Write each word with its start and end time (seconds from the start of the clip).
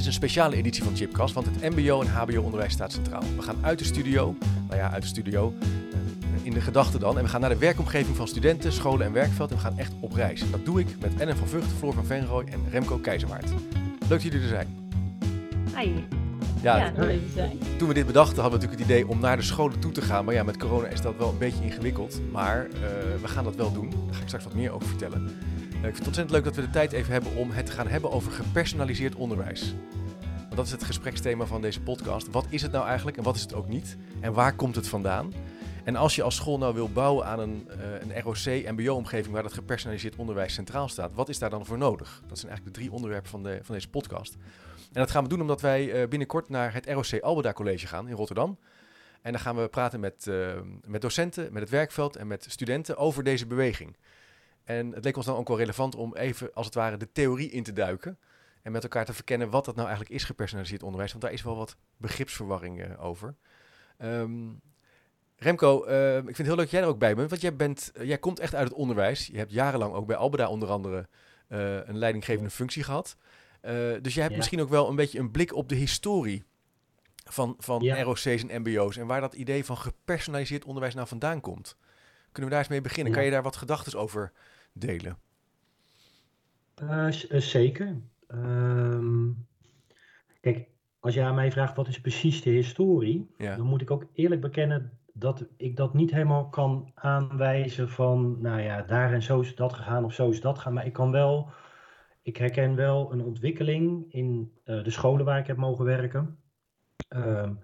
Is 0.00 0.06
een 0.06 0.12
speciale 0.12 0.56
editie 0.56 0.82
van 0.82 0.96
Chipcast, 0.96 1.34
want 1.34 1.46
het 1.46 1.74
mbo- 1.74 2.00
en 2.00 2.08
hbo-onderwijs 2.08 2.72
staat 2.72 2.92
centraal. 2.92 3.22
We 3.36 3.42
gaan 3.42 3.56
uit 3.60 3.78
de 3.78 3.84
studio, 3.84 4.36
nou 4.68 4.80
ja, 4.80 4.90
uit 4.90 5.02
de 5.02 5.08
studio, 5.08 5.54
eh, 5.60 5.66
in 6.42 6.52
de 6.52 6.60
gedachten 6.60 7.00
dan. 7.00 7.16
En 7.18 7.22
we 7.24 7.28
gaan 7.28 7.40
naar 7.40 7.50
de 7.50 7.58
werkomgeving 7.58 8.16
van 8.16 8.28
studenten, 8.28 8.72
scholen 8.72 9.06
en 9.06 9.12
werkveld. 9.12 9.50
En 9.50 9.56
we 9.56 9.62
gaan 9.62 9.78
echt 9.78 9.92
op 10.00 10.12
reis. 10.12 10.40
En 10.40 10.50
dat 10.50 10.64
doe 10.64 10.80
ik 10.80 10.86
met 11.00 11.12
Ellen 11.18 11.36
van 11.36 11.48
Vught, 11.48 11.66
Floor 11.78 11.92
van 11.92 12.04
Venrooy 12.04 12.44
en 12.44 12.60
Remco 12.70 12.96
Keizerwaard. 12.98 13.48
Leuk 13.50 14.08
dat 14.08 14.22
jullie 14.22 14.40
er 14.40 14.48
zijn. 14.48 14.66
Hi. 15.76 15.90
Ja, 16.62 16.76
Ja, 16.76 16.90
dat 16.90 17.04
leuk 17.04 17.26
te 17.26 17.32
zijn. 17.34 17.58
Toen 17.76 17.88
we 17.88 17.94
dit 17.94 18.06
bedachten 18.06 18.42
hadden 18.42 18.60
we 18.60 18.66
natuurlijk 18.66 18.90
het 18.90 18.98
idee 19.00 19.14
om 19.14 19.20
naar 19.20 19.36
de 19.36 19.42
scholen 19.42 19.78
toe 19.78 19.92
te 19.92 20.02
gaan. 20.02 20.24
Maar 20.24 20.34
ja, 20.34 20.42
met 20.42 20.56
corona 20.56 20.86
is 20.88 21.00
dat 21.00 21.14
wel 21.18 21.28
een 21.28 21.38
beetje 21.38 21.64
ingewikkeld. 21.64 22.20
Maar 22.32 22.66
eh, 22.66 22.80
we 23.22 23.28
gaan 23.28 23.44
dat 23.44 23.56
wel 23.56 23.72
doen. 23.72 23.90
Daar 23.90 24.14
ga 24.14 24.20
ik 24.20 24.26
straks 24.26 24.44
wat 24.44 24.54
meer 24.54 24.72
over 24.72 24.88
vertellen. 24.88 25.30
Ik 25.80 25.86
vind 25.86 25.98
het 25.98 26.06
ontzettend 26.06 26.30
leuk 26.30 26.44
dat 26.44 26.56
we 26.56 26.70
de 26.70 26.78
tijd 26.78 26.92
even 26.92 27.12
hebben 27.12 27.36
om 27.36 27.50
het 27.50 27.66
te 27.66 27.72
gaan 27.72 27.88
hebben 27.88 28.10
over 28.10 28.32
gepersonaliseerd 28.32 29.14
onderwijs. 29.14 29.74
Want 30.40 30.56
dat 30.56 30.66
is 30.66 30.72
het 30.72 30.84
gespreksthema 30.84 31.46
van 31.46 31.60
deze 31.60 31.80
podcast. 31.80 32.30
Wat 32.30 32.46
is 32.48 32.62
het 32.62 32.72
nou 32.72 32.86
eigenlijk 32.86 33.16
en 33.16 33.22
wat 33.22 33.36
is 33.36 33.40
het 33.42 33.54
ook 33.54 33.68
niet? 33.68 33.96
En 34.20 34.32
waar 34.32 34.54
komt 34.54 34.74
het 34.74 34.88
vandaan? 34.88 35.32
En 35.84 35.96
als 35.96 36.14
je 36.14 36.22
als 36.22 36.36
school 36.36 36.58
nou 36.58 36.74
wil 36.74 36.90
bouwen 36.90 37.26
aan 37.26 37.38
een, 37.38 37.68
eh, 37.68 38.00
een 38.00 38.20
ROC, 38.22 38.76
MBO-omgeving 38.76 39.32
waar 39.34 39.42
dat 39.42 39.52
gepersonaliseerd 39.52 40.16
onderwijs 40.16 40.54
centraal 40.54 40.88
staat, 40.88 41.14
wat 41.14 41.28
is 41.28 41.38
daar 41.38 41.50
dan 41.50 41.66
voor 41.66 41.78
nodig? 41.78 42.22
Dat 42.26 42.38
zijn 42.38 42.50
eigenlijk 42.50 42.64
de 42.64 42.80
drie 42.82 42.92
onderwerpen 42.94 43.30
van, 43.30 43.42
de, 43.42 43.58
van 43.62 43.74
deze 43.74 43.88
podcast. 43.88 44.36
En 44.76 45.00
dat 45.00 45.10
gaan 45.10 45.22
we 45.22 45.28
doen 45.28 45.40
omdat 45.40 45.60
wij 45.60 45.92
eh, 45.92 46.08
binnenkort 46.08 46.48
naar 46.48 46.72
het 46.72 46.86
ROC 46.86 47.20
Albeda 47.20 47.52
College 47.52 47.86
gaan 47.86 48.08
in 48.08 48.14
Rotterdam. 48.14 48.58
En 49.22 49.32
dan 49.32 49.40
gaan 49.40 49.56
we 49.56 49.68
praten 49.68 50.00
met, 50.00 50.26
eh, 50.26 50.48
met 50.86 51.00
docenten, 51.00 51.52
met 51.52 51.62
het 51.62 51.70
werkveld 51.70 52.16
en 52.16 52.26
met 52.26 52.46
studenten 52.48 52.96
over 52.96 53.24
deze 53.24 53.46
beweging. 53.46 53.96
En 54.64 54.92
het 54.92 55.04
leek 55.04 55.16
ons 55.16 55.26
dan 55.26 55.36
ook 55.36 55.48
wel 55.48 55.58
relevant 55.58 55.94
om 55.94 56.14
even, 56.16 56.54
als 56.54 56.66
het 56.66 56.74
ware, 56.74 56.96
de 56.96 57.12
theorie 57.12 57.50
in 57.50 57.62
te 57.62 57.72
duiken. 57.72 58.18
En 58.62 58.72
met 58.72 58.82
elkaar 58.82 59.04
te 59.04 59.12
verkennen 59.12 59.50
wat 59.50 59.64
dat 59.64 59.74
nou 59.74 59.86
eigenlijk 59.88 60.16
is, 60.16 60.24
gepersonaliseerd 60.24 60.82
onderwijs. 60.82 61.10
Want 61.10 61.22
daar 61.24 61.32
is 61.32 61.42
wel 61.42 61.56
wat 61.56 61.76
begripsverwarring 61.96 62.82
eh, 62.82 63.04
over. 63.04 63.34
Ehm, 63.98 64.48
Remco, 65.36 65.84
eh, 65.84 66.16
ik 66.16 66.24
vind 66.24 66.36
het 66.36 66.46
heel 66.46 66.54
leuk 66.56 66.64
dat 66.64 66.70
jij 66.70 66.80
er 66.82 66.86
ook 66.88 66.98
bij 66.98 67.14
bent. 67.14 67.30
Want 67.30 67.42
jij, 67.42 67.56
bent, 67.56 67.92
eh, 67.94 68.06
jij 68.06 68.18
komt 68.18 68.38
echt 68.38 68.54
uit 68.54 68.68
het 68.68 68.76
onderwijs. 68.76 69.26
Je 69.26 69.36
hebt 69.38 69.52
jarenlang 69.52 69.94
ook 69.94 70.06
bij 70.06 70.16
Albeda 70.16 70.48
onder 70.48 70.68
andere 70.68 71.08
eh, 71.48 71.74
een 71.86 71.98
leidinggevende 71.98 72.50
functie 72.50 72.82
gehad. 72.82 73.16
Eh, 73.60 73.72
dus 73.72 74.12
jij 74.14 74.22
hebt 74.22 74.30
Ja. 74.30 74.36
misschien 74.36 74.60
ook 74.60 74.68
wel 74.68 74.88
een 74.88 74.96
beetje 74.96 75.18
een 75.18 75.30
blik 75.30 75.54
op 75.54 75.68
de 75.68 75.74
historie 75.74 76.44
van, 77.24 77.54
van 77.58 77.82
Ja. 77.82 78.02
ROC's 78.02 78.26
en 78.26 78.60
MBO's. 78.60 78.96
En 78.96 79.06
waar 79.06 79.20
dat 79.20 79.34
idee 79.34 79.64
van 79.64 79.76
gepersonaliseerd 79.76 80.64
onderwijs 80.64 80.94
nou 80.94 81.08
vandaan 81.08 81.40
komt. 81.40 81.76
Kunnen 82.32 82.50
we 82.50 82.56
daar 82.56 82.58
eens 82.58 82.68
mee 82.68 82.80
beginnen? 82.80 83.12
Ja. 83.12 83.18
Kan 83.18 83.26
je 83.26 83.32
daar 83.34 83.42
wat 83.42 83.56
gedachten 83.56 83.98
over 83.98 84.32
delen? 84.72 85.18
Eh, 86.74 87.06
eh, 87.06 87.40
zeker. 87.40 88.00
Ehm, 88.26 89.28
kijk, 90.40 90.68
als 91.00 91.14
je 91.14 91.22
aan 91.22 91.34
mij 91.34 91.52
vraagt 91.52 91.76
wat 91.76 91.88
is 91.88 92.00
precies 92.00 92.42
de 92.42 92.50
historie, 92.50 93.30
Ja. 93.36 93.56
dan 93.56 93.66
moet 93.66 93.80
ik 93.80 93.90
ook 93.90 94.06
eerlijk 94.12 94.40
bekennen 94.40 94.98
dat 95.12 95.46
ik 95.56 95.76
dat 95.76 95.94
niet 95.94 96.10
helemaal 96.10 96.48
kan 96.48 96.90
aanwijzen 96.94 97.88
van, 97.88 98.40
nou 98.40 98.60
ja, 98.60 98.82
daar 98.82 99.12
en 99.12 99.22
zo 99.22 99.40
is 99.40 99.54
dat 99.54 99.72
gegaan 99.72 100.04
of 100.04 100.12
zo 100.14 100.28
is 100.30 100.40
dat 100.40 100.56
gegaan. 100.56 100.72
Maar 100.72 100.86
ik 100.86 100.92
kan 100.92 101.10
wel, 101.10 101.50
ik 102.22 102.36
herken 102.36 102.74
wel 102.74 103.12
een 103.12 103.22
ontwikkeling 103.22 104.12
in 104.12 104.52
eh, 104.64 104.84
de 104.84 104.90
scholen 104.90 105.24
waar 105.24 105.38
ik 105.38 105.46
heb 105.46 105.56
mogen 105.56 105.84
werken. 105.84 106.38
Ehm, 107.08 107.54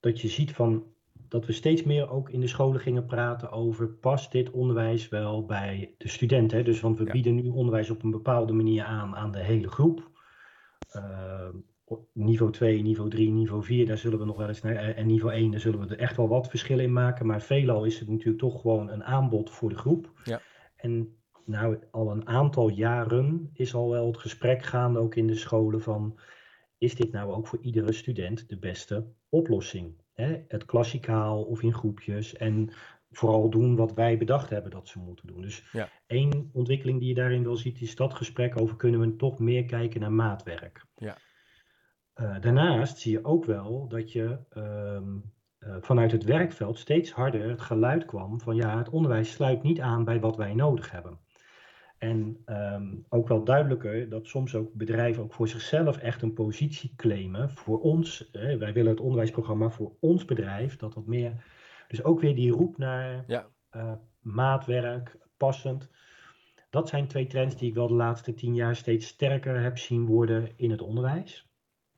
dat 0.00 0.20
je 0.20 0.28
ziet 0.28 0.52
van 0.52 0.91
dat 1.32 1.46
we 1.46 1.52
steeds 1.52 1.82
meer 1.82 2.10
ook 2.10 2.30
in 2.30 2.40
de 2.40 2.46
scholen 2.46 2.80
gingen 2.80 3.06
praten 3.06 3.50
over 3.50 3.88
past 3.88 4.32
dit 4.32 4.50
onderwijs 4.50 5.08
wel 5.08 5.44
bij 5.44 5.94
de 5.98 6.08
studenten. 6.08 6.58
Hè? 6.58 6.64
Dus 6.64 6.80
want 6.80 6.98
we 6.98 7.04
Ja. 7.04 7.12
bieden 7.12 7.34
nu 7.34 7.48
onderwijs 7.48 7.90
op 7.90 8.02
een 8.02 8.10
bepaalde 8.10 8.52
manier 8.52 8.84
aan 8.84 9.16
aan 9.16 9.32
de 9.32 9.38
hele 9.38 9.68
groep. 9.68 10.10
Op 11.84 12.08
niveau 12.12 12.52
2, 12.52 12.82
niveau 12.82 13.10
3, 13.10 13.30
niveau 13.30 13.62
4, 13.64 13.86
daar 13.86 13.98
zullen 13.98 14.18
we 14.18 14.24
nog 14.24 14.36
wel 14.36 14.48
eens 14.48 14.62
naar. 14.62 14.74
En 14.74 15.06
niveau 15.06 15.34
1, 15.34 15.50
daar 15.50 15.60
zullen 15.60 15.80
we 15.80 15.86
er 15.86 15.98
echt 15.98 16.16
wel 16.16 16.28
wat 16.28 16.48
verschillen 16.48 16.84
in 16.84 16.92
maken. 16.92 17.26
Maar 17.26 17.42
veelal 17.42 17.84
is 17.84 17.98
het 17.98 18.08
natuurlijk 18.08 18.38
toch 18.38 18.60
gewoon 18.60 18.90
een 18.90 19.04
aanbod 19.04 19.50
voor 19.50 19.68
de 19.68 19.76
groep. 19.76 20.10
Ja. 20.24 20.40
En 20.76 21.16
nou, 21.44 21.78
al 21.90 22.10
een 22.10 22.26
aantal 22.26 22.68
jaren 22.68 23.50
is 23.52 23.74
al 23.74 23.90
wel 23.90 24.06
het 24.06 24.18
gesprek 24.18 24.62
gaande, 24.62 24.98
ook 24.98 25.14
in 25.14 25.26
de 25.26 25.36
scholen, 25.36 25.80
van 25.82 26.18
is 26.78 26.94
dit 26.94 27.12
nou 27.12 27.32
ook 27.32 27.46
voor 27.46 27.58
iedere 27.62 27.92
student 27.92 28.48
de 28.48 28.58
beste 28.58 29.06
oplossing? 29.28 30.01
Hè? 30.12 30.44
Het 30.48 30.64
klassikaal 30.64 31.42
of 31.42 31.62
in 31.62 31.74
groepjes 31.74 32.36
en 32.36 32.72
vooral 33.10 33.50
doen 33.50 33.76
wat 33.76 33.92
wij 33.92 34.18
bedacht 34.18 34.50
hebben 34.50 34.70
dat 34.70 34.88
ze 34.88 34.98
moeten 34.98 35.26
doen. 35.26 35.40
Dus 35.42 35.68
Ja. 35.72 35.88
één 36.06 36.50
ontwikkeling 36.52 36.98
die 36.98 37.08
je 37.08 37.14
daarin 37.14 37.44
wel 37.44 37.56
ziet, 37.56 37.80
is 37.80 37.96
dat 37.96 38.14
gesprek 38.14 38.60
over 38.60 38.76
kunnen 38.76 39.00
we 39.00 39.16
toch 39.16 39.38
meer 39.38 39.64
kijken 39.64 40.00
naar 40.00 40.12
maatwerk. 40.12 40.84
Ja. 40.94 41.16
Eh, 42.12 42.40
daarnaast 42.40 42.98
zie 42.98 43.12
je 43.12 43.24
ook 43.24 43.44
wel 43.44 43.88
dat 43.88 44.12
je 44.12 44.38
ehm, 44.48 45.18
eh, 45.58 45.76
vanuit 45.80 46.12
het 46.12 46.24
werkveld 46.24 46.78
steeds 46.78 47.12
harder 47.12 47.48
het 47.48 47.60
geluid 47.60 48.04
kwam 48.04 48.40
van 48.40 48.56
ja, 48.56 48.78
het 48.78 48.88
onderwijs 48.88 49.32
sluit 49.32 49.62
niet 49.62 49.80
aan 49.80 50.04
bij 50.04 50.20
wat 50.20 50.36
wij 50.36 50.54
nodig 50.54 50.90
hebben. 50.90 51.18
En 52.02 52.42
ehm, 52.44 52.94
ook 53.08 53.28
wel 53.28 53.44
duidelijker 53.44 54.08
dat 54.08 54.26
soms 54.26 54.54
ook 54.54 54.72
bedrijven 54.74 55.22
ook 55.22 55.32
voor 55.32 55.48
zichzelf 55.48 55.96
echt 55.96 56.22
een 56.22 56.32
positie 56.32 56.92
claimen. 56.96 57.50
Voor 57.50 57.80
ons, 57.80 58.28
wij 58.32 58.72
willen 58.72 58.90
het 58.90 59.00
onderwijsprogramma 59.00 59.70
voor 59.70 59.92
ons 60.00 60.24
bedrijf, 60.24 60.76
dat 60.76 60.94
wat 60.94 61.06
meer. 61.06 61.44
Dus 61.88 62.04
ook 62.04 62.20
weer 62.20 62.34
die 62.34 62.50
roep 62.50 62.78
naar 62.78 63.24
Ja. 63.26 63.46
eh, 63.70 63.92
maatwerk, 64.20 65.16
passend. 65.36 65.90
Dat 66.70 66.88
zijn 66.88 67.06
twee 67.06 67.26
trends 67.26 67.56
die 67.56 67.68
ik 67.68 67.74
wel 67.74 67.88
de 67.88 67.94
laatste 67.94 68.34
tien 68.34 68.54
jaar 68.54 68.76
steeds 68.76 69.06
sterker 69.06 69.60
heb 69.62 69.78
zien 69.78 70.06
worden 70.06 70.48
in 70.56 70.70
het 70.70 70.82
onderwijs. 70.82 71.48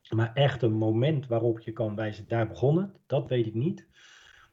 Maar 0.09 0.31
echt 0.35 0.63
een 0.63 0.73
moment 0.73 1.27
waarop 1.27 1.61
je 1.61 1.73
kan 1.73 1.95
wijzen, 1.97 2.29
daar 2.29 2.49
begonnen, 2.49 2.95
dat 3.07 3.29
weet 3.29 3.47
ik 3.47 3.55
niet. 3.55 3.89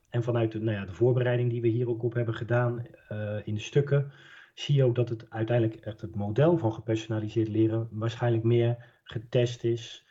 En 0.10 0.24
vanuit 0.24 0.52
de, 0.52 0.60
nou 0.60 0.78
ja, 0.78 0.86
de 0.86 0.94
voorbereiding 0.94 1.50
die 1.50 1.62
we 1.62 1.68
hier 1.68 1.90
ook 1.90 2.04
op 2.04 2.14
hebben 2.14 2.34
gedaan 2.36 2.86
eh, 3.08 3.38
in 3.44 3.54
de 3.54 3.60
stukken, 3.60 4.12
zie 4.54 4.76
je 4.76 4.84
ook 4.84 4.96
dat 4.96 5.10
het 5.10 5.26
uiteindelijk 5.30 5.80
echt 5.80 6.02
het 6.02 6.16
model 6.16 6.58
van 6.58 6.74
gepersonaliseerd 6.74 7.48
leren 7.48 7.88
waarschijnlijk 7.92 8.44
meer 8.44 8.86
getest 9.04 9.64
is. 9.64 10.06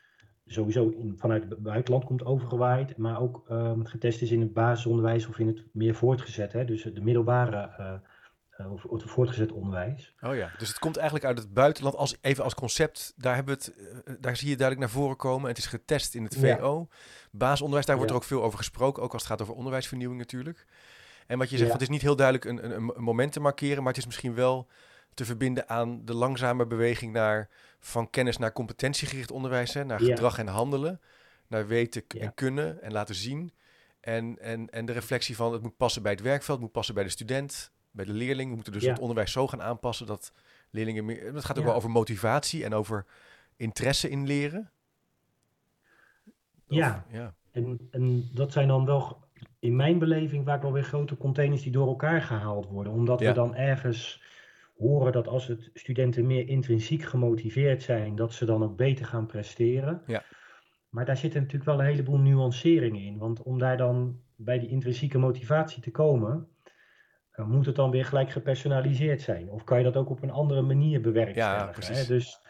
Sowieso 0.46 0.88
in, 0.88 1.14
vanuit 1.18 1.44
het 1.48 1.58
buitenland 1.62 2.04
komt 2.04 2.24
overgewaaid, 2.24 2.96
maar 2.96 3.20
ook 3.20 3.44
ehm, 3.48 3.84
getest 3.84 4.22
is 4.22 4.30
in 4.30 4.40
het 4.40 4.52
basisonderwijs 4.52 5.26
of 5.26 5.38
in 5.38 5.46
het 5.46 5.64
meer 5.72 5.94
voortgezet, 5.94 6.52
hè, 6.52 6.64
dus 6.64 6.82
de 6.82 7.00
middelbare 7.00 7.56
eh, 7.56 7.94
of, 8.72 8.84
of 8.84 9.02
het 9.02 9.10
voortgezet 9.10 9.52
onderwijs. 9.52 10.14
Oh 10.20 10.34
ja, 10.36 10.50
dus 10.58 10.68
het 10.68 10.78
komt 10.78 10.96
eigenlijk 10.96 11.26
uit 11.26 11.38
het 11.38 11.52
buitenland, 11.52 11.96
als, 11.96 12.16
even 12.20 12.44
als 12.44 12.54
concept. 12.54 13.12
Daar, 13.16 13.34
hebben 13.34 13.58
we 13.58 13.64
het, 13.64 13.74
eh, 14.04 14.14
daar 14.20 14.36
zie 14.36 14.48
je 14.48 14.56
duidelijk 14.56 14.86
naar 14.86 15.00
voren 15.02 15.16
komen. 15.16 15.48
Het 15.48 15.58
is 15.58 15.66
getest 15.66 16.14
in 16.14 16.24
het 16.24 16.34
Ja. 16.40 16.56
VO. 16.56 16.88
Basisonderwijs, 17.30 17.86
daar 17.86 17.96
wordt 17.96 18.10
Ja. 18.10 18.16
er 18.16 18.22
ook 18.22 18.28
veel 18.28 18.42
over 18.42 18.58
gesproken, 18.58 19.02
ook 19.02 19.12
als 19.12 19.22
het 19.22 19.30
gaat 19.30 19.42
over 19.42 19.54
onderwijsvernieuwing 19.54 20.20
natuurlijk. 20.20 20.66
En 21.30 21.38
wat 21.38 21.50
je 21.50 21.56
zegt, 21.56 21.68
Ja. 21.68 21.72
het 21.72 21.82
is 21.82 21.88
niet 21.88 22.02
heel 22.02 22.16
duidelijk 22.16 22.44
een, 22.44 22.64
een, 22.64 22.92
een 22.96 23.02
moment 23.02 23.32
te 23.32 23.40
markeren, 23.40 23.78
maar 23.78 23.92
het 23.92 23.96
is 23.96 24.06
misschien 24.06 24.34
wel 24.34 24.66
te 25.14 25.24
verbinden 25.24 25.68
aan 25.68 26.04
de 26.04 26.14
langzame 26.14 26.66
beweging 26.66 27.12
naar 27.12 27.48
van 27.78 28.10
kennis 28.10 28.36
naar 28.36 28.52
competentiegericht 28.52 29.30
onderwijs, 29.30 29.74
hè, 29.74 29.84
naar 29.84 30.02
Ja. 30.02 30.06
gedrag 30.08 30.38
en 30.38 30.46
handelen, 30.46 31.00
naar 31.46 31.66
weten 31.66 32.02
Ja. 32.08 32.20
en 32.20 32.34
kunnen 32.34 32.82
en 32.82 32.92
laten 32.92 33.14
zien. 33.14 33.52
En, 34.00 34.38
en, 34.38 34.70
en 34.70 34.84
de 34.86 34.92
reflectie 34.92 35.36
van 35.36 35.52
het 35.52 35.62
moet 35.62 35.76
passen 35.76 36.02
bij 36.02 36.12
het 36.12 36.20
werkveld, 36.20 36.56
het 36.56 36.60
moet 36.66 36.72
passen 36.72 36.94
bij 36.94 37.04
de 37.04 37.10
student, 37.10 37.70
bij 37.90 38.04
de 38.04 38.12
leerling. 38.12 38.48
We 38.48 38.54
moeten 38.54 38.72
dus 38.72 38.82
Ja. 38.82 38.90
het 38.90 39.00
onderwijs 39.00 39.32
zo 39.32 39.46
gaan 39.46 39.62
aanpassen 39.62 40.06
dat 40.06 40.32
leerlingen 40.70 41.04
meer. 41.04 41.34
Het 41.34 41.44
gaat 41.44 41.58
ook 41.58 41.64
wel 41.64 41.74
over 41.74 41.90
motivatie 41.90 42.64
en 42.64 42.74
over 42.74 43.04
interesse 43.56 44.08
in 44.10 44.26
leren. 44.26 44.70
Of- 46.68 46.76
ja. 46.76 47.04
En, 47.52 47.88
en 47.90 48.28
dat 48.32 48.52
zijn 48.52 48.68
dan 48.68 48.84
wel 48.84 49.28
in 49.58 49.76
mijn 49.76 49.98
beleving 49.98 50.44
vaak 50.44 50.62
wel 50.62 50.72
weer 50.72 50.82
grote 50.82 51.16
containers 51.16 51.62
die 51.62 51.72
door 51.72 51.86
elkaar 51.88 52.22
gehaald 52.22 52.66
worden. 52.66 52.92
Omdat 52.92 53.20
Ja. 53.20 53.28
we 53.28 53.34
dan 53.34 53.54
ergens 53.54 54.22
horen 54.78 55.12
dat 55.12 55.28
als 55.28 55.46
het 55.46 55.70
studenten 55.74 56.26
meer 56.26 56.48
intrinsiek 56.48 57.02
gemotiveerd 57.02 57.82
zijn, 57.82 58.16
dat 58.16 58.32
ze 58.32 58.44
dan 58.44 58.62
ook 58.62 58.76
beter 58.76 59.06
gaan 59.06 59.26
presteren. 59.26 60.02
Ja. 60.06 60.22
Maar 60.88 61.04
daar 61.04 61.16
zitten 61.16 61.40
natuurlijk 61.40 61.70
wel 61.70 61.80
een 61.80 61.86
heleboel 61.86 62.18
nuanceringen 62.18 63.00
in. 63.00 63.18
Want 63.18 63.42
om 63.42 63.58
daar 63.58 63.76
dan 63.76 64.20
bij 64.36 64.58
die 64.58 64.68
intrinsieke 64.68 65.18
motivatie 65.18 65.82
te 65.82 65.90
komen, 65.90 66.48
eh, 67.30 67.46
moet 67.46 67.66
het 67.66 67.76
dan 67.76 67.90
weer 67.90 68.04
gelijk 68.04 68.30
gepersonaliseerd 68.30 69.20
zijn? 69.20 69.50
Of 69.50 69.64
kan 69.64 69.78
je 69.78 69.84
dat 69.84 69.96
ook 69.96 70.10
op 70.10 70.22
een 70.22 70.30
andere 70.30 70.62
manier 70.62 71.00
bewerkstelligen? 71.00 71.70
precies. 71.70 72.00
hè? 72.00 72.14
Dus 72.14 72.40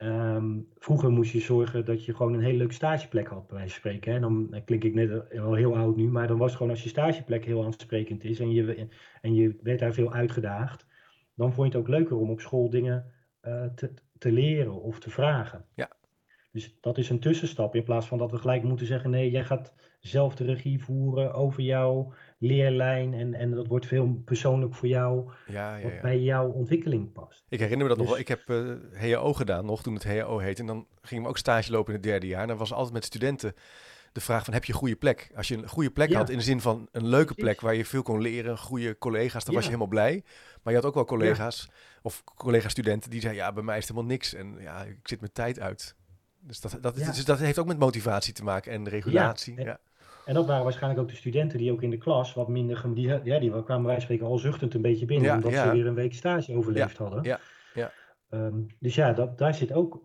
Ehm, 0.00 0.58
vroeger 0.78 1.10
moest 1.10 1.32
je 1.32 1.40
zorgen 1.40 1.84
dat 1.84 2.04
je 2.04 2.14
gewoon 2.14 2.34
een 2.34 2.42
hele 2.42 2.56
leuke 2.56 2.74
stageplek 2.74 3.26
had, 3.26 3.46
bij 3.46 3.56
wijze 3.56 3.70
van 3.70 3.80
spreken. 3.80 4.14
En 4.14 4.20
dan 4.20 4.62
klink 4.64 4.84
ik 4.84 4.94
net 4.94 5.28
wel 5.28 5.54
heel 5.54 5.76
oud 5.76 5.96
nu, 5.96 6.08
maar 6.08 6.26
dan 6.26 6.38
was 6.38 6.46
het 6.46 6.56
gewoon 6.56 6.72
als 6.72 6.82
je 6.82 6.88
stageplek 6.88 7.44
heel 7.44 7.64
aansprekend 7.64 8.24
is 8.24 8.40
en 8.40 8.50
je, 8.50 8.88
en 9.20 9.34
je 9.34 9.58
werd 9.62 9.78
daar 9.78 9.92
veel 9.92 10.12
uitgedaagd, 10.12 10.86
dan 11.34 11.52
vond 11.52 11.72
je 11.72 11.78
het 11.78 11.86
ook 11.86 11.94
leuker 11.94 12.16
om 12.16 12.30
op 12.30 12.40
school 12.40 12.70
dingen 12.70 13.12
te, 13.74 13.94
te 14.18 14.32
leren 14.32 14.82
of 14.82 15.00
te 15.00 15.10
vragen. 15.10 15.64
Ja. 15.74 15.90
Dus 16.52 16.76
dat 16.80 16.98
is 16.98 17.10
een 17.10 17.20
tussenstap 17.20 17.74
in 17.74 17.84
plaats 17.84 18.06
van 18.06 18.18
dat 18.18 18.30
we 18.30 18.38
gelijk 18.38 18.62
moeten 18.62 18.86
zeggen: 18.86 19.10
nee, 19.10 19.30
jij 19.30 19.44
gaat 19.44 19.72
zelf 20.00 20.34
de 20.34 20.44
regie 20.44 20.82
voeren 20.84 21.32
over 21.34 21.62
jouw 21.62 22.12
leerlijn 22.38 23.14
en, 23.14 23.34
en 23.34 23.50
dat 23.50 23.66
wordt 23.66 23.86
veel 23.86 24.22
persoonlijk 24.24 24.74
voor 24.74 24.88
jou, 24.88 25.30
ja, 25.46 25.76
ja, 25.76 25.82
wat 25.82 26.00
bij 26.00 26.20
jouw 26.20 26.48
ontwikkeling 26.50 27.12
past. 27.12 27.44
Ik 27.48 27.58
herinner 27.58 27.86
me 27.86 27.94
dat 27.94 28.06
nog 28.06 28.16
Dus- 28.16 28.26
wel. 28.26 28.36
Ik 28.36 28.46
heb 28.46 29.12
HAO 29.12 29.32
gedaan 29.32 29.66
nog, 29.66 29.82
toen 29.82 29.94
het 29.94 30.04
HAO 30.04 30.38
heette. 30.38 30.60
En 30.60 30.66
dan 30.66 30.86
gingen 31.02 31.22
we 31.22 31.28
ook 31.28 31.38
stage 31.38 31.70
lopen 31.70 31.88
in 31.94 31.98
het 32.00 32.08
derde 32.08 32.26
jaar. 32.26 32.42
En 32.42 32.48
dan 32.48 32.56
was 32.56 32.72
altijd 32.72 32.92
met 32.92 33.04
studenten 33.04 33.54
de 34.12 34.20
vraag 34.20 34.44
van, 34.44 34.54
heb 34.54 34.64
je 34.64 34.72
een 34.72 34.78
goede 34.78 34.96
plek? 34.96 35.30
Als 35.36 35.48
je 35.48 35.56
een 35.56 35.68
goede 35.68 35.90
plek 35.90 36.08
Ja. 36.10 36.18
had, 36.18 36.28
in 36.28 36.36
de 36.36 36.42
zin 36.44 36.60
van 36.60 36.88
een 36.92 37.06
leuke 37.06 37.24
Precies. 37.24 37.42
plek 37.42 37.60
waar 37.60 37.74
je 37.74 37.84
veel 37.84 38.02
kon 38.02 38.20
leren, 38.20 38.58
goede 38.58 38.98
collega's, 38.98 39.44
dan 39.44 39.54
was 39.54 39.62
je 39.62 39.68
helemaal 39.70 39.90
blij. 39.90 40.22
Maar 40.62 40.72
je 40.72 40.78
had 40.78 40.88
ook 40.88 40.94
wel 40.94 41.04
collega's 41.04 41.68
of 42.02 42.24
collega-studenten 42.24 43.10
die 43.10 43.20
zeiden, 43.20 43.42
ja, 43.42 43.52
bij 43.52 43.62
mij 43.62 43.76
is 43.78 43.86
het 43.86 43.92
helemaal 43.92 44.12
niks. 44.12 44.34
En 44.34 44.56
ja, 44.60 44.82
ik 44.84 44.98
zit 45.08 45.20
mijn 45.20 45.32
tijd 45.32 45.60
uit. 45.60 45.96
Dus 46.40 46.60
dat, 46.60 46.78
dat, 46.80 46.96
Ja. 46.98 47.06
dus 47.06 47.24
dat 47.24 47.38
heeft 47.38 47.58
ook 47.58 47.66
met 47.66 47.78
motivatie 47.78 48.32
te 48.34 48.44
maken 48.44 48.72
en 48.72 48.88
regulatie. 48.88 49.56
en- 49.56 49.64
Ja, 49.64 49.78
En 50.24 50.34
dat 50.34 50.46
waren 50.46 50.62
waarschijnlijk 50.64 51.02
ook 51.02 51.08
de 51.08 51.16
studenten 51.16 51.58
die 51.58 51.72
ook 51.72 51.82
in 51.82 51.90
de 51.90 51.96
klas 51.98 52.34
wat 52.34 52.48
minder, 52.48 52.94
die, 52.94 53.06
ja, 53.24 53.38
die 53.38 53.62
kwamen 53.62 53.84
wij 53.84 53.94
van 53.94 54.02
spreken 54.02 54.26
al 54.26 54.38
zuchtend 54.38 54.74
een 54.74 54.82
beetje 54.82 55.06
binnen, 55.06 55.26
Ja, 55.26 55.34
omdat 55.34 55.52
ze 55.54 55.70
weer 55.70 55.86
een 55.86 55.94
week 55.94 56.14
stage 56.14 56.54
overleefd 56.54 56.96
hadden. 56.96 57.22
ja, 57.22 57.40
ja. 57.74 57.92
Ehm, 58.28 58.60
dus 58.78 58.94
ja, 58.94 59.12
dat, 59.12 59.38
daar 59.38 59.54
zit 59.54 59.72
ook, 59.72 60.02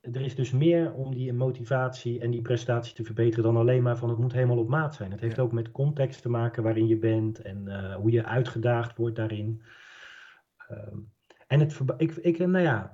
er 0.00 0.20
is 0.20 0.34
dus 0.34 0.50
meer 0.50 0.92
om 0.92 1.14
die 1.14 1.32
motivatie 1.32 2.20
en 2.20 2.30
die 2.30 2.42
prestatie 2.42 2.94
te 2.94 3.04
verbeteren 3.04 3.44
dan 3.44 3.56
alleen 3.56 3.82
maar 3.82 3.96
van 3.96 4.08
het 4.08 4.18
moet 4.18 4.32
helemaal 4.32 4.58
op 4.58 4.68
maat 4.68 4.94
zijn. 4.94 5.10
Het 5.10 5.20
heeft 5.20 5.38
ook 5.38 5.52
met 5.52 5.70
context 5.72 6.22
te 6.22 6.28
maken 6.28 6.62
waarin 6.62 6.86
je 6.86 6.96
bent 6.96 7.40
en 7.42 7.68
eh, 7.68 7.94
hoe 7.94 8.10
je 8.10 8.24
uitgedaagd 8.24 8.96
wordt 8.96 9.16
daarin. 9.16 9.62
Ehm, 10.68 10.96
en 11.46 11.60
het, 11.60 11.78
ik, 11.96 12.16
ik, 12.16 12.38
nou 12.38 12.58
ja, 12.64 12.92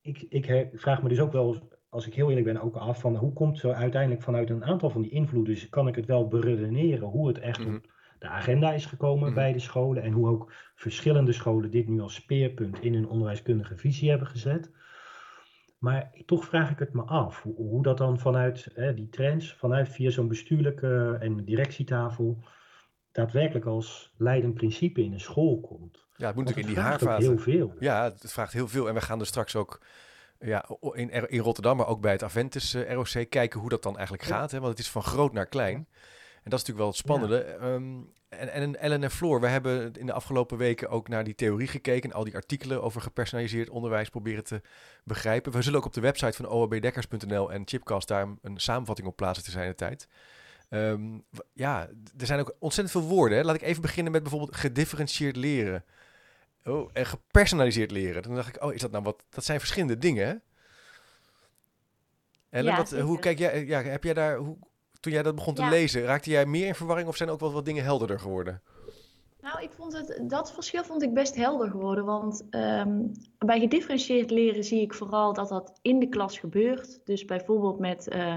ik, 0.00 0.22
ik, 0.28 0.68
vraag 0.74 1.02
me 1.02 1.08
dus 1.08 1.20
ook 1.20 1.32
wel, 1.32 1.68
als 1.90 2.06
ik 2.06 2.14
heel 2.14 2.28
eerlijk 2.28 2.46
ben, 2.46 2.60
ook 2.60 2.76
af 2.76 3.00
van 3.00 3.16
hoe 3.16 3.32
komt 3.32 3.58
zo 3.58 3.70
uiteindelijk 3.70 4.22
vanuit 4.22 4.50
een 4.50 4.64
aantal 4.64 4.90
van 4.90 5.02
die 5.02 5.10
invloeden, 5.10 5.54
dus 5.54 5.68
kan 5.68 5.88
ik 5.88 5.94
het 5.96 6.06
wel 6.06 6.28
beredeneren 6.28 7.08
hoe 7.08 7.28
het 7.28 7.38
echt 7.38 7.58
Mhm. 7.64 7.74
op 7.74 7.90
de 8.18 8.28
agenda 8.28 8.72
is 8.72 8.86
gekomen 8.86 9.26
Mhm. 9.26 9.34
bij 9.34 9.52
de 9.52 9.58
scholen 9.58 10.02
en 10.02 10.12
hoe 10.12 10.28
ook 10.28 10.52
verschillende 10.74 11.32
scholen 11.32 11.70
dit 11.70 11.88
nu 11.88 12.00
als 12.00 12.14
speerpunt 12.14 12.80
in 12.80 12.94
hun 12.94 13.08
onderwijskundige 13.08 13.76
visie 13.76 14.08
hebben 14.10 14.28
gezet. 14.28 14.70
Maar 15.78 16.10
toch 16.26 16.44
vraag 16.44 16.70
ik 16.70 16.78
het 16.78 16.92
me 16.92 17.02
af, 17.02 17.42
hoe, 17.42 17.54
hoe 17.54 17.82
dat 17.82 17.98
dan 17.98 18.18
vanuit 18.18 18.68
hè, 18.74 18.94
die 18.94 19.08
trends, 19.08 19.54
vanuit 19.54 19.88
via 19.88 20.10
zo'n 20.10 20.28
bestuurlijke 20.28 21.16
en 21.20 21.44
directietafel, 21.44 22.38
daadwerkelijk 23.12 23.64
als 23.66 24.12
leidend 24.16 24.54
principe 24.54 25.02
in 25.04 25.12
een 25.12 25.20
school 25.20 25.60
komt. 25.60 26.06
ja 26.16 26.26
het 26.26 26.34
moet 26.34 26.44
natuurlijk 26.44 26.68
in 26.68 26.74
die 26.74 26.82
haarvaten. 26.84 27.28
heel 27.28 27.38
veel. 27.38 27.74
Ja, 27.78 28.04
het 28.04 28.32
vraagt 28.32 28.52
heel 28.52 28.68
veel. 28.68 28.88
En 28.88 28.94
we 28.94 29.00
gaan 29.00 29.20
er 29.20 29.26
straks 29.26 29.56
ook 29.56 29.80
ja, 30.40 30.68
in, 30.92 31.28
in 31.30 31.40
Rotterdam, 31.40 31.76
maar 31.76 31.86
ook 31.86 32.00
bij 32.00 32.12
het 32.12 32.22
Aventus 32.22 32.74
eh, 32.74 32.92
ROC 32.92 33.30
kijken 33.30 33.60
hoe 33.60 33.68
dat 33.68 33.82
dan 33.82 33.94
eigenlijk 33.94 34.28
gaat. 34.28 34.50
Hè? 34.50 34.58
Want 34.58 34.70
het 34.70 34.78
is 34.78 34.90
van 34.90 35.02
groot 35.02 35.32
naar 35.32 35.46
klein. 35.46 35.88
En 36.42 36.50
dat 36.50 36.60
is 36.60 36.66
natuurlijk 36.66 36.78
wel 36.78 36.86
het 36.88 36.96
spannende. 36.96 37.42
Ehm, 37.42 38.00
en, 38.28 38.52
en 38.52 38.80
Ellen 38.80 39.02
en 39.02 39.10
Floor, 39.10 39.40
we 39.40 39.46
hebben 39.46 39.92
in 39.92 40.06
de 40.06 40.12
afgelopen 40.12 40.58
weken 40.58 40.88
ook 40.88 41.08
naar 41.08 41.24
die 41.24 41.34
theorie 41.34 41.68
gekeken. 41.68 42.10
En 42.10 42.16
al 42.16 42.24
die 42.24 42.34
artikelen 42.34 42.82
over 42.82 43.00
gepersonaliseerd 43.00 43.70
onderwijs 43.70 44.08
proberen 44.08 44.44
te 44.44 44.60
begrijpen. 45.04 45.52
We 45.52 45.62
zullen 45.62 45.78
ook 45.78 45.84
op 45.84 45.92
de 45.92 46.00
website 46.00 46.36
van 46.36 46.48
oabdekkers.nl 46.48 47.52
en 47.52 47.62
Chipcast 47.64 48.08
daar 48.08 48.28
een 48.42 48.60
samenvatting 48.60 49.08
op 49.08 49.16
plaatsen 49.16 49.44
te 49.44 49.50
zijn 49.50 49.68
de 49.68 49.74
tijd. 49.74 50.08
Ehm, 50.68 51.18
ja, 51.52 51.88
er 52.18 52.26
zijn 52.26 52.40
ook 52.40 52.54
ontzettend 52.58 52.98
veel 52.98 53.14
woorden. 53.14 53.38
Hè? 53.38 53.44
Laat 53.44 53.54
ik 53.54 53.62
even 53.62 53.82
beginnen 53.82 54.12
met 54.12 54.22
bijvoorbeeld 54.22 54.56
gedifferentieerd 54.56 55.36
leren. 55.36 55.84
Oh, 56.64 56.90
en 56.92 57.06
gepersonaliseerd 57.06 57.90
leren. 57.90 58.22
Dan 58.22 58.34
dacht 58.34 58.56
ik, 58.56 58.62
oh, 58.62 58.74
is 58.74 58.80
dat 58.80 58.90
nou 58.90 59.04
wat? 59.04 59.24
Dat 59.30 59.44
zijn 59.44 59.58
verschillende 59.58 59.98
dingen, 59.98 60.26
hè? 60.26 60.34
Ja, 62.60 62.76
wat, 62.76 62.90
hoe 62.90 63.18
kijk 63.18 63.38
jij, 63.38 63.66
ja, 63.66 63.82
heb 63.82 64.04
jij 64.04 64.14
daar, 64.14 64.36
hoe, 64.36 64.56
toen 65.00 65.12
jij 65.12 65.22
dat 65.22 65.34
begon 65.34 65.54
te 65.54 65.62
Ja. 65.62 65.68
lezen, 65.68 66.02
raakte 66.02 66.30
jij 66.30 66.46
meer 66.46 66.66
in 66.66 66.74
verwarring 66.74 67.08
of 67.08 67.16
zijn 67.16 67.28
ook 67.30 67.40
wel 67.40 67.52
wat 67.52 67.64
dingen 67.64 67.84
helderder 67.84 68.20
geworden? 68.20 68.62
Nou, 69.40 69.62
ik 69.62 69.70
vond 69.72 69.92
het, 69.92 70.20
dat 70.22 70.52
verschil 70.52 70.84
vond 70.84 71.02
ik 71.02 71.14
best 71.14 71.34
helder 71.34 71.70
geworden. 71.70 72.04
Want 72.04 72.44
ehm, 72.50 72.98
bij 73.38 73.60
gedifferentieerd 73.60 74.30
leren 74.30 74.64
zie 74.64 74.80
ik 74.80 74.94
vooral 74.94 75.32
dat 75.32 75.48
dat 75.48 75.78
in 75.82 75.98
de 75.98 76.08
klas 76.08 76.38
gebeurt. 76.38 77.00
Dus 77.04 77.24
bijvoorbeeld 77.24 77.78
met 77.78 78.08
eh, 78.08 78.36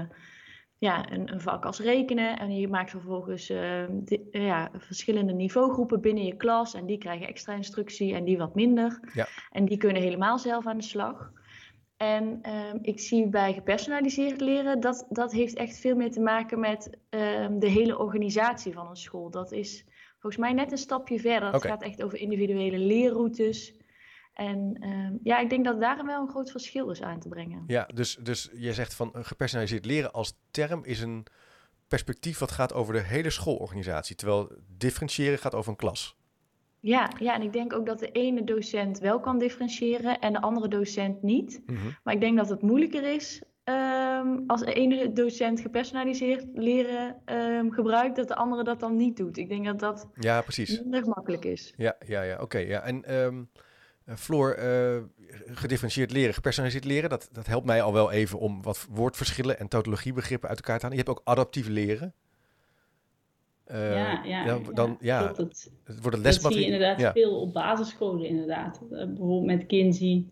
ja, 0.84 1.12
een, 1.12 1.32
een 1.32 1.40
vak 1.40 1.64
als 1.64 1.80
rekenen. 1.80 2.38
En 2.38 2.56
je 2.56 2.68
maakt 2.68 2.90
vervolgens 2.90 3.50
ehm, 3.50 3.98
eh, 4.06 4.46
ja, 4.46 4.70
verschillende 4.76 5.32
niveaugroepen 5.32 6.00
binnen 6.00 6.24
je 6.24 6.36
klas. 6.36 6.74
En 6.74 6.86
die 6.86 6.98
krijgen 6.98 7.26
extra 7.26 7.54
instructie 7.54 8.14
en 8.14 8.24
die 8.24 8.38
wat 8.38 8.54
minder. 8.54 9.00
Ja. 9.12 9.26
En 9.50 9.64
die 9.64 9.76
kunnen 9.76 10.02
helemaal 10.02 10.38
zelf 10.38 10.66
aan 10.66 10.76
de 10.76 10.84
slag. 10.84 11.32
En 11.96 12.38
ehm, 12.42 12.78
ik 12.82 13.00
zie 13.00 13.28
bij 13.28 13.52
gepersonaliseerd 13.52 14.40
leren, 14.40 14.80
dat, 14.80 15.06
dat 15.08 15.32
heeft 15.32 15.56
echt 15.56 15.78
veel 15.78 15.96
meer 15.96 16.10
te 16.10 16.20
maken 16.20 16.60
met 16.60 16.98
ehm, 17.08 17.58
de 17.58 17.68
hele 17.68 17.98
organisatie 17.98 18.72
van 18.72 18.88
een 18.88 18.96
school. 18.96 19.30
Dat 19.30 19.52
is 19.52 19.86
volgens 20.18 20.42
mij 20.42 20.52
net 20.52 20.72
een 20.72 20.78
stapje 20.78 21.20
verder. 21.20 21.52
Het 21.52 21.66
gaat 21.66 21.82
echt 21.82 22.02
over 22.02 22.18
individuele 22.18 22.78
leerroutes. 22.78 23.74
En 24.34 24.76
ehm, 24.80 25.12
ja, 25.22 25.38
ik 25.38 25.50
denk 25.50 25.64
dat 25.64 25.80
daar 25.80 26.04
wel 26.04 26.22
een 26.22 26.28
groot 26.28 26.50
verschil 26.50 26.90
is 26.90 27.02
aan 27.02 27.20
te 27.20 27.28
brengen. 27.28 27.64
Ja, 27.66 27.88
dus, 27.94 28.16
dus 28.22 28.50
je 28.54 28.72
zegt 28.72 28.94
van 28.94 29.12
eh, 29.14 29.24
gepersonaliseerd 29.24 29.84
leren 29.84 30.12
als 30.12 30.36
term 30.50 30.84
is 30.84 31.00
een 31.00 31.26
perspectief 31.88 32.38
wat 32.38 32.50
gaat 32.50 32.72
over 32.72 32.94
de 32.94 33.02
hele 33.02 33.30
schoolorganisatie. 33.30 34.16
Terwijl 34.16 34.52
differentiëren 34.76 35.38
gaat 35.38 35.54
over 35.54 35.70
een 35.70 35.76
klas. 35.76 36.16
Ja, 36.80 37.10
ja, 37.18 37.34
en 37.34 37.42
ik 37.42 37.52
denk 37.52 37.72
ook 37.72 37.86
dat 37.86 37.98
de 37.98 38.10
ene 38.10 38.44
docent 38.44 38.98
wel 38.98 39.20
kan 39.20 39.38
differentiëren 39.38 40.18
en 40.18 40.32
de 40.32 40.40
andere 40.40 40.68
docent 40.68 41.22
niet. 41.22 41.62
Mhm. 41.66 41.78
Maar 42.02 42.14
ik 42.14 42.20
denk 42.20 42.36
dat 42.36 42.48
het 42.48 42.62
moeilijker 42.62 43.14
is 43.14 43.42
ehm, 43.64 44.38
als 44.46 44.60
de 44.60 44.72
ene 44.72 45.12
docent 45.12 45.60
gepersonaliseerd 45.60 46.46
leren 46.54 47.20
ehm, 47.24 47.70
gebruikt, 47.70 48.16
dat 48.16 48.28
de 48.28 48.34
andere 48.34 48.64
dat 48.64 48.80
dan 48.80 48.96
niet 48.96 49.16
doet. 49.16 49.36
Ik 49.36 49.48
denk 49.48 49.64
dat 49.64 49.78
dat 49.78 50.08
Ja, 50.14 50.40
precies. 50.42 50.80
minder 50.80 51.02
gemakkelijk 51.02 51.44
is. 51.44 51.74
Ja, 51.76 51.96
ja, 52.06 52.22
ja. 52.22 52.40
Oké, 52.40 52.58
ja. 52.58 52.80
En 52.80 53.04
eh, 54.04 54.14
Floor, 54.14 54.52
eh, 54.52 55.02
gedifferentieerd 55.46 56.12
leren, 56.12 56.34
gepersonaliseerd 56.34 56.84
leren, 56.84 57.10
dat, 57.10 57.28
dat 57.32 57.46
helpt 57.46 57.66
mij 57.66 57.82
al 57.82 57.92
wel 57.92 58.10
even 58.10 58.38
om 58.38 58.62
wat 58.62 58.86
woordverschillen 58.90 59.58
en 59.58 59.68
tautologiebegrippen 59.68 60.48
uit 60.48 60.58
elkaar 60.58 60.78
te 60.78 60.82
halen. 60.86 60.98
Je 60.98 61.04
hebt 61.04 61.18
ook 61.18 61.26
adaptief 61.28 61.68
leren. 61.68 62.14
Eh, 63.64 63.94
ja, 63.94 64.24
ja, 64.24 64.44
dan, 64.44 64.74
dan, 64.74 64.96
ja, 65.00 65.26
het 65.26 65.36
wordt 65.36 65.44
het 65.44 65.62
dat 65.84 66.02
zie 66.02 66.12
je 66.12 66.18
lesmateriaal. 66.18 66.64
inderdaad 66.64 67.00
Ja. 67.00 67.12
veel 67.12 67.40
op 67.40 67.52
basisscholen 67.52 68.26
inderdaad. 68.26 68.80
Bijvoorbeeld 68.88 69.44
met 69.44 69.66
Kinsey, 69.66 70.24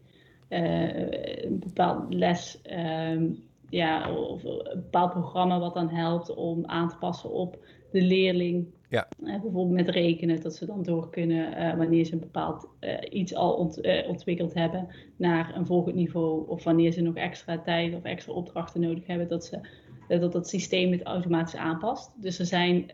een 0.49 1.59
bepaald 1.59 2.15
les, 2.15 2.63
ehm, 2.63 3.31
ja, 3.69 4.15
of 4.15 4.45
een 4.45 4.63
bepaald 4.75 5.11
programma 5.11 5.59
wat 5.59 5.75
dan 5.75 5.89
helpt 5.89 6.35
om 6.35 6.67
aan 6.67 6.89
te 6.89 6.97
passen 6.97 7.31
op 7.31 7.59
de 7.93 8.03
leerling. 8.03 8.67
Ja. 8.93 9.09
Eh, 9.25 9.41
bijvoorbeeld 9.41 9.71
met 9.71 9.89
rekenen, 9.89 10.41
dat 10.41 10.55
ze 10.55 10.67
dan 10.67 10.83
door 10.83 11.11
kunnen 11.11 11.57
eh, 11.57 11.77
wanneer 11.77 12.05
ze 12.05 12.13
een 12.13 12.19
bepaald 12.19 12.69
eh, 12.81 12.97
iets 13.11 13.35
al 13.35 13.55
ont- 13.55 14.07
ontwikkeld 14.07 14.55
hebben 14.55 14.89
naar 15.17 15.57
een 15.57 15.67
volgend 15.67 15.95
niveau. 15.95 16.49
Of 16.49 16.65
wanneer 16.65 16.93
ze 16.93 17.01
nog 17.01 17.15
extra 17.15 17.59
tijd 17.59 17.95
of 17.95 18.03
extra 18.03 18.33
opdrachten 18.33 18.81
nodig 18.81 19.07
hebben, 19.07 19.29
dat, 19.29 19.45
ze, 19.45 19.61
dat 20.09 20.33
dat 20.33 20.49
systeem 20.49 20.93
het 20.93 21.03
automatisch 21.03 21.57
aanpast. 21.57 22.23
Dus 22.23 22.39
er 22.39 22.47
zijn, 22.47 22.91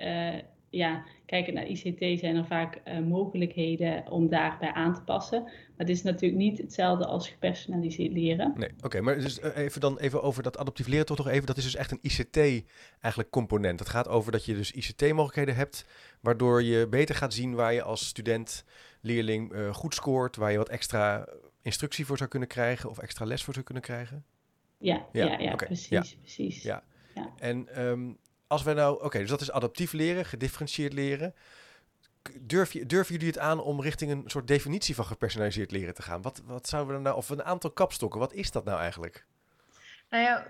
ja, 0.71 1.05
kijkend 1.27 1.57
naar 1.57 1.67
ICT 1.67 2.19
zijn 2.19 2.37
er 2.37 2.47
vaak 2.47 2.83
mogelijkheden 3.09 4.11
om 4.11 4.29
daarbij 4.29 4.73
aan 4.73 4.95
te 4.95 5.03
passen. 5.03 5.45
Het 5.79 5.89
is 5.89 6.03
natuurlijk 6.03 6.41
niet 6.41 6.59
hetzelfde 6.59 7.07
als 7.07 7.29
gepersonaliseerd 7.29 8.13
leren. 8.13 8.53
Nee, 8.57 8.71
oké, 8.81 9.01
maar 9.01 9.21
dus 9.21 9.41
eh, 9.41 9.57
even 9.57 9.81
dan 9.81 9.99
even 9.99 10.23
over 10.23 10.43
dat 10.43 10.59
adaptief 10.59 10.87
leren 10.87 11.07
toch 11.07 11.17
nog 11.17 11.29
even. 11.29 11.47
Dat 11.47 11.57
is 11.57 11.65
dus 11.65 11.75
echt 11.75 11.91
een 11.91 11.99
ICT 12.03 12.65
eigenlijk 13.01 13.31
component. 13.31 13.79
Het 13.79 13.89
gaat 13.89 14.09
over 14.09 14.33
dat 14.33 14.45
je 14.45 14.55
dus 14.55 14.73
ICT 14.73 15.01
mogelijkheden 15.01 15.55
hebt, 15.55 15.85
waardoor 16.21 16.63
je 16.63 16.87
beter 16.89 17.15
gaat 17.15 17.35
zien 17.35 17.55
waar 17.55 17.73
je 17.73 17.83
als 17.83 18.07
student, 18.07 18.65
leerling 19.01 19.53
eh, 19.53 19.75
goed 19.75 19.95
scoort, 19.95 20.37
waar 20.37 20.53
je 20.53 20.59
wat 20.59 20.69
extra 20.69 21.29
instructie 21.63 22.07
voor 22.07 22.17
zou 22.17 22.29
kunnen 22.29 22.49
krijgen 22.49 22.91
of 22.91 22.99
extra 22.99 23.25
les 23.25 23.43
voor 23.43 23.55
zou 23.55 23.65
kunnen 23.65 23.83
krijgen. 23.83 24.25
Ja, 24.79 25.07
Ja, 25.13 25.25
ja, 25.25 25.39
ja, 25.39 25.55
precies, 25.55 25.89
ja. 25.89 26.05
precies. 26.21 26.63
Ja. 26.63 26.83
En 27.39 27.69
ehm, 27.69 28.13
als 28.47 28.63
wij 28.63 28.75
nou, 28.75 29.05
oké, 29.05 29.19
dus 29.19 29.29
dat 29.29 29.41
is 29.41 29.51
adaptief 29.51 29.93
leren, 29.93 30.25
gedifferentieerd 30.25 30.93
leren. 30.93 31.35
Durf 32.41 32.73
je, 32.73 32.87
durven 32.87 33.13
jullie 33.13 33.29
het 33.29 33.39
aan 33.39 33.61
om 33.61 33.81
richting 33.81 34.11
een 34.11 34.23
soort 34.27 34.47
definitie 34.49 34.95
van 34.95 35.05
gepersonaliseerd 35.05 35.71
leren 35.71 35.95
te 35.95 36.03
gaan? 36.03 36.23
Wat, 36.23 36.43
wat 36.47 36.69
zouden 36.69 36.89
we 36.91 36.95
dan 36.95 37.05
nou, 37.13 37.17
of 37.17 37.29
een 37.29 37.45
aantal 37.45 37.71
kapstokken, 37.71 38.21
wat 38.21 38.33
is 38.33 38.51
dat 38.51 38.65
nou 38.65 38.81
eigenlijk? 38.81 39.27
Nou 40.11 40.23
ja, 40.23 40.47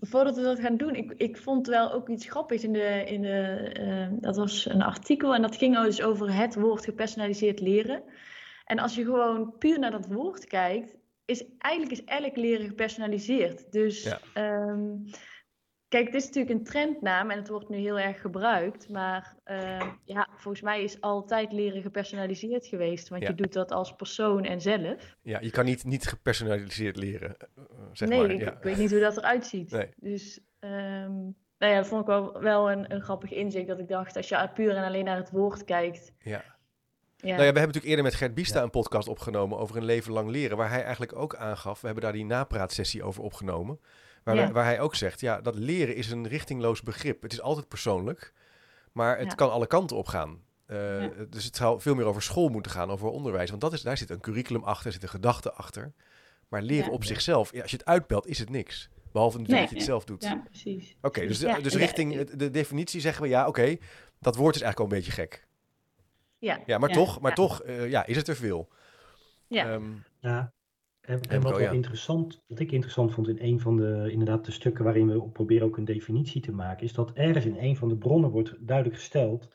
voordat 0.00 0.36
we 0.36 0.42
dat 0.42 0.60
gaan 0.60 0.76
doen, 0.76 0.94
ik, 0.94 1.12
ik 1.16 1.36
vond 1.36 1.66
wel 1.66 1.92
ook 1.92 2.08
iets 2.08 2.28
grappigs 2.28 2.64
in 2.64 2.72
de, 2.72 3.04
in 3.06 3.22
de 3.22 3.70
eh, 3.72 4.18
dat 4.20 4.36
was 4.36 4.66
een 4.66 4.82
artikel 4.82 5.34
en 5.34 5.42
dat 5.42 5.56
ging 5.56 5.82
dus 5.82 6.02
over 6.02 6.34
het 6.34 6.54
woord 6.54 6.84
gepersonaliseerd 6.84 7.60
leren. 7.60 8.02
En 8.64 8.78
als 8.78 8.94
je 8.94 9.04
gewoon 9.04 9.58
puur 9.58 9.78
naar 9.78 9.90
dat 9.90 10.06
woord 10.06 10.44
kijkt, 10.44 10.96
is 11.24 11.44
eigenlijk 11.58 11.92
is 11.92 12.04
elk 12.04 12.36
leren 12.36 12.66
gepersonaliseerd. 12.66 13.72
Dus 13.72 14.02
Ja. 14.02 14.18
ehm, 14.34 14.94
kijk, 15.88 16.06
het 16.06 16.14
is 16.14 16.24
natuurlijk 16.26 16.54
een 16.58 16.64
trendnaam 16.64 17.30
en 17.30 17.38
het 17.38 17.48
wordt 17.48 17.68
nu 17.68 17.76
heel 17.76 17.98
erg 17.98 18.20
gebruikt. 18.20 18.88
Maar 18.88 19.36
ehm, 19.44 19.88
ja, 20.04 20.28
volgens 20.36 20.62
mij 20.62 20.82
is 20.82 21.00
altijd 21.00 21.52
leren 21.52 21.82
gepersonaliseerd 21.82 22.66
geweest. 22.66 23.08
Want 23.08 23.22
Ja. 23.22 23.28
je 23.28 23.34
doet 23.34 23.52
dat 23.52 23.72
als 23.72 23.94
persoon 23.94 24.44
en 24.44 24.60
zelf. 24.60 25.16
Ja, 25.22 25.40
je 25.40 25.50
kan 25.50 25.64
niet, 25.64 25.84
niet 25.84 26.06
gepersonaliseerd 26.06 26.96
leren, 26.96 27.36
eh, 27.38 27.62
zeg 27.92 28.08
nee, 28.08 28.20
maar. 28.20 28.30
ik, 28.30 28.40
ja. 28.40 28.52
ik 28.52 28.62
weet 28.62 28.76
niet 28.76 28.90
hoe 28.90 29.00
dat 29.00 29.16
eruit 29.16 29.46
ziet. 29.46 29.70
Nee. 29.70 29.88
Dus 29.96 30.40
ehm, 30.58 31.12
nou 31.58 31.72
ja, 31.72 31.76
dat 31.76 31.86
vond 31.86 32.00
ik 32.00 32.06
wel, 32.06 32.40
wel 32.40 32.70
een, 32.70 32.92
een 32.94 33.02
grappig 33.02 33.30
inzicht. 33.32 33.66
Dat 33.66 33.78
ik 33.78 33.88
dacht, 33.88 34.16
als 34.16 34.28
je 34.28 34.50
puur 34.54 34.76
en 34.76 34.84
alleen 34.84 35.04
naar 35.04 35.16
het 35.16 35.30
woord 35.30 35.64
kijkt. 35.64 36.12
Ja. 36.18 36.30
Ja, 37.16 37.32
Nou 37.32 37.44
ja, 37.46 37.52
we 37.52 37.58
hebben 37.58 37.62
natuurlijk 37.62 37.84
eerder 37.84 38.04
met 38.04 38.14
Gert 38.14 38.34
Biesta 38.34 38.58
Ja. 38.58 38.64
een 38.64 38.70
podcast 38.70 39.08
opgenomen 39.08 39.58
over 39.58 39.76
een 39.76 39.84
leven 39.84 40.12
lang 40.12 40.30
leren, 40.30 40.56
waar 40.56 40.70
hij 40.70 40.82
eigenlijk 40.82 41.16
ook 41.16 41.34
aangaf, 41.36 41.80
we 41.80 41.86
hebben 41.86 42.04
daar 42.04 42.12
die 42.12 42.24
napraatsessie 42.24 43.02
over 43.02 43.22
opgenomen, 43.22 43.80
waar, 44.34 44.36
Ja. 44.36 44.52
waar 44.52 44.64
hij 44.64 44.80
ook 44.80 44.94
zegt, 44.94 45.20
ja, 45.20 45.40
dat 45.40 45.54
leren 45.54 45.94
is 45.94 46.10
een 46.10 46.28
richtingloos 46.28 46.82
begrip. 46.82 47.22
Het 47.22 47.32
is 47.32 47.40
altijd 47.40 47.68
persoonlijk, 47.68 48.32
maar 48.92 49.18
het 49.18 49.26
Ja. 49.28 49.34
kan 49.34 49.50
alle 49.50 49.66
kanten 49.66 49.96
op 49.96 50.06
gaan. 50.06 50.42
Eh, 50.66 51.02
Ja. 51.02 51.10
Dus 51.30 51.44
het 51.44 51.56
zou 51.56 51.80
veel 51.80 51.94
meer 51.94 52.04
over 52.04 52.22
school 52.22 52.48
moeten 52.48 52.72
gaan, 52.72 52.90
over 52.90 53.08
onderwijs, 53.08 53.48
want 53.50 53.60
dat 53.62 53.72
is, 53.72 53.82
daar 53.82 53.96
zit 53.96 54.10
een 54.10 54.20
curriculum 54.20 54.62
achter, 54.64 54.92
zit 54.92 55.02
een 55.02 55.08
gedachte 55.08 55.52
achter. 55.52 55.92
Maar 56.48 56.62
leren 56.62 56.86
Ja. 56.86 56.92
op 56.92 57.04
zichzelf, 57.04 57.52
ja, 57.52 57.62
als 57.62 57.70
je 57.70 57.76
het 57.76 57.86
uitbelt, 57.86 58.26
is 58.26 58.38
het 58.38 58.50
niks. 58.50 58.88
Behalve 59.12 59.38
natuurlijk 59.38 59.48
Nee. 59.50 59.60
dat 59.60 59.70
je 59.70 59.76
het 59.76 59.84
zelf 59.84 60.04
doet. 60.04 60.22
Ja, 60.22 60.42
precies. 60.50 60.96
Oké, 61.02 61.20
dus, 61.26 61.38
dus 61.38 61.72
ja, 61.72 61.78
richting 61.78 62.30
de 62.30 62.50
definitie 62.50 63.00
zeggen 63.00 63.22
we, 63.22 63.28
ja, 63.28 63.46
oké, 63.46 63.76
dat 64.20 64.36
woord 64.36 64.54
is 64.54 64.60
eigenlijk 64.62 64.78
al 64.78 64.96
een 64.96 65.02
beetje 65.04 65.22
gek. 65.22 65.46
ja, 66.38 66.60
Ja, 66.66 66.78
maar 66.78 66.88
Ja. 66.88 66.94
toch, 66.94 67.20
maar 67.20 67.30
Ja. 67.30 67.36
toch 67.36 67.62
eh, 67.62 67.90
ja, 67.90 68.06
is 68.06 68.16
het 68.16 68.28
er 68.28 68.36
veel. 68.36 68.68
ja. 69.48 69.70
Ehm, 69.72 69.84
Ja, 70.20 70.52
en, 71.06 71.40
wat 71.40 71.50
wel 71.50 71.60
ja. 71.60 71.70
interessant, 71.70 72.42
wat 72.46 72.58
ik 72.58 72.72
interessant 72.72 73.12
vond 73.12 73.28
in 73.28 73.38
een 73.40 73.60
van 73.60 73.76
de, 73.76 74.08
inderdaad, 74.10 74.44
de 74.44 74.52
stukken 74.52 74.84
waarin 74.84 75.08
we 75.08 75.22
proberen 75.22 75.66
ook 75.66 75.76
een 75.76 75.84
definitie 75.84 76.40
te 76.40 76.52
maken, 76.52 76.84
is 76.84 76.92
dat 76.92 77.12
ergens 77.12 77.44
in 77.44 77.56
een 77.58 77.76
van 77.76 77.88
de 77.88 77.96
bronnen 77.96 78.30
wordt 78.30 78.54
duidelijk 78.58 78.96
gesteld 78.96 79.48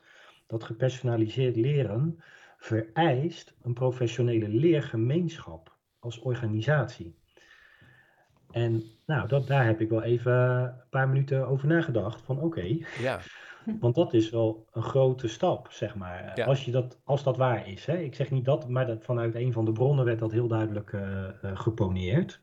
dat 0.46 0.64
gepersonaliseerd 0.64 1.56
leren 1.56 2.22
vereist 2.58 3.54
een 3.62 3.72
professionele 3.72 4.48
leergemeenschap 4.48 5.76
als 5.98 6.18
organisatie. 6.18 7.14
En 8.50 8.82
nou, 9.06 9.28
dat, 9.28 9.46
daar 9.46 9.66
heb 9.66 9.80
ik 9.80 9.88
wel 9.88 10.02
even 10.02 10.32
een 10.32 10.88
paar 10.90 11.08
minuten 11.08 11.48
over 11.48 11.68
nagedacht. 11.68 12.22
Van 12.22 12.40
oké, 12.40 12.76
ja, 13.00 13.20
want 13.80 13.94
dat 13.94 14.14
is 14.14 14.30
wel 14.30 14.66
een 14.72 14.82
grote 14.82 15.28
stap, 15.28 15.70
zeg 15.70 15.94
maar. 15.94 16.32
Ja. 16.34 16.44
Als, 16.44 16.64
je 16.64 16.70
dat, 16.70 17.00
als 17.04 17.22
dat 17.22 17.36
waar 17.36 17.68
is. 17.68 17.86
Hè? 17.86 17.98
Ik 17.98 18.14
zeg 18.14 18.30
niet 18.30 18.44
dat, 18.44 18.68
maar 18.68 18.86
dat 18.86 19.04
vanuit 19.04 19.34
een 19.34 19.52
van 19.52 19.64
de 19.64 19.72
bronnen 19.72 20.04
werd 20.04 20.18
dat 20.18 20.32
heel 20.32 20.48
duidelijk 20.48 20.92
eh, 20.92 21.28
eh, 21.28 21.58
geponeerd. 21.58 22.42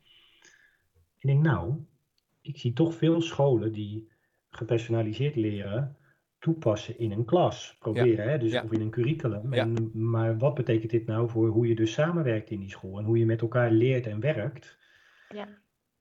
Ik 1.17 1.27
denk, 1.27 1.43
nou, 1.43 1.73
ik 2.41 2.57
zie 2.57 2.73
toch 2.73 2.93
veel 2.93 3.21
scholen 3.21 3.71
die 3.71 4.11
gepersonaliseerd 4.49 5.35
leren 5.35 5.97
toepassen 6.39 6.99
in 6.99 7.11
een 7.11 7.25
klas. 7.25 7.75
Proberen, 7.79 8.29
hè? 8.29 8.37
Dus, 8.37 8.51
Ja. 8.51 8.63
of 8.63 8.71
in 8.71 8.81
een 8.81 8.89
curriculum. 8.89 9.53
Ja. 9.53 9.61
En, 9.61 9.91
maar 9.93 10.37
wat 10.37 10.53
betekent 10.53 10.91
dit 10.91 11.05
nou 11.05 11.29
voor 11.29 11.47
hoe 11.47 11.67
je 11.67 11.75
dus 11.75 11.93
samenwerkt 11.93 12.49
in 12.49 12.59
die 12.59 12.69
school 12.69 12.99
en 12.99 13.05
hoe 13.05 13.17
je 13.17 13.25
met 13.25 13.41
elkaar 13.41 13.71
leert 13.71 14.07
en 14.07 14.19
werkt? 14.19 14.77
Ja. 15.29 15.47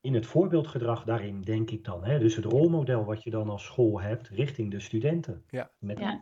In 0.01 0.13
het 0.13 0.25
voorbeeldgedrag 0.25 1.03
daarin 1.03 1.41
denk 1.41 1.69
ik 1.71 1.83
dan, 1.83 2.03
hè? 2.03 2.19
dus 2.19 2.35
het 2.35 2.45
rolmodel 2.45 3.05
wat 3.05 3.23
je 3.23 3.29
dan 3.29 3.49
als 3.49 3.63
school 3.63 4.01
hebt 4.01 4.27
richting 4.27 4.71
de 4.71 4.79
studenten. 4.79 5.43
Ja. 5.49 5.69
Met, 5.79 5.99
Ja. 5.99 6.21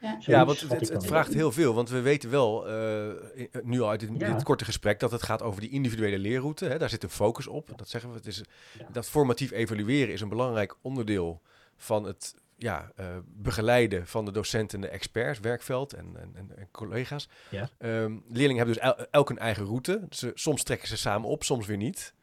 Ja. 0.00 0.08
zoiets 0.08 0.26
ja 0.26 0.44
want 0.44 0.60
het, 0.60 0.88
het 0.88 1.06
vraagt 1.06 1.34
heel 1.34 1.52
veel. 1.52 1.74
Want 1.74 1.88
we 1.88 2.00
weten 2.00 2.30
wel, 2.30 2.68
eh, 2.68 3.08
in- 3.34 3.48
nu 3.62 3.80
al 3.80 3.88
uit 3.88 4.00
dit, 4.00 4.10
Ja. 4.18 4.32
dit 4.32 4.42
korte 4.42 4.64
gesprek, 4.64 5.00
dat 5.00 5.10
het 5.10 5.22
gaat 5.22 5.42
over 5.42 5.60
die 5.60 5.70
individuele 5.70 6.18
leerroute. 6.18 6.64
Hè? 6.64 6.78
Daar 6.78 6.88
zit 6.88 7.02
een 7.02 7.08
focus 7.10 7.46
op. 7.46 7.68
Dat 7.76 7.88
zeggen 7.88 8.10
we. 8.10 8.16
Het 8.16 8.26
is, 8.26 8.42
Ja. 8.78 8.86
Dat 8.92 9.08
formatief 9.08 9.50
evalueren 9.50 10.12
is 10.14 10.20
een 10.20 10.28
belangrijk 10.28 10.76
onderdeel 10.80 11.42
van 11.76 12.04
het 12.04 12.34
ja, 12.56 12.92
eh, 12.96 13.06
begeleiden 13.26 14.06
van 14.06 14.24
de 14.24 14.30
docenten 14.30 14.78
en 14.82 14.84
de 14.86 14.92
experts, 14.92 15.40
werkveld 15.40 15.92
en, 15.92 16.06
en, 16.16 16.30
en, 16.34 16.56
en 16.56 16.68
collega's. 16.70 17.28
Ja. 17.50 17.68
Ehm, 17.78 18.18
leerlingen 18.28 18.56
hebben 18.56 18.74
dus 18.74 18.82
el- 18.84 19.06
elk 19.10 19.30
een 19.30 19.38
eigen 19.38 19.64
route. 19.64 20.06
Ze, 20.10 20.30
soms 20.34 20.62
trekken 20.62 20.88
ze 20.88 20.96
samen 20.96 21.28
op, 21.28 21.42
soms 21.44 21.66
weer 21.66 21.76
niet. 21.76 22.14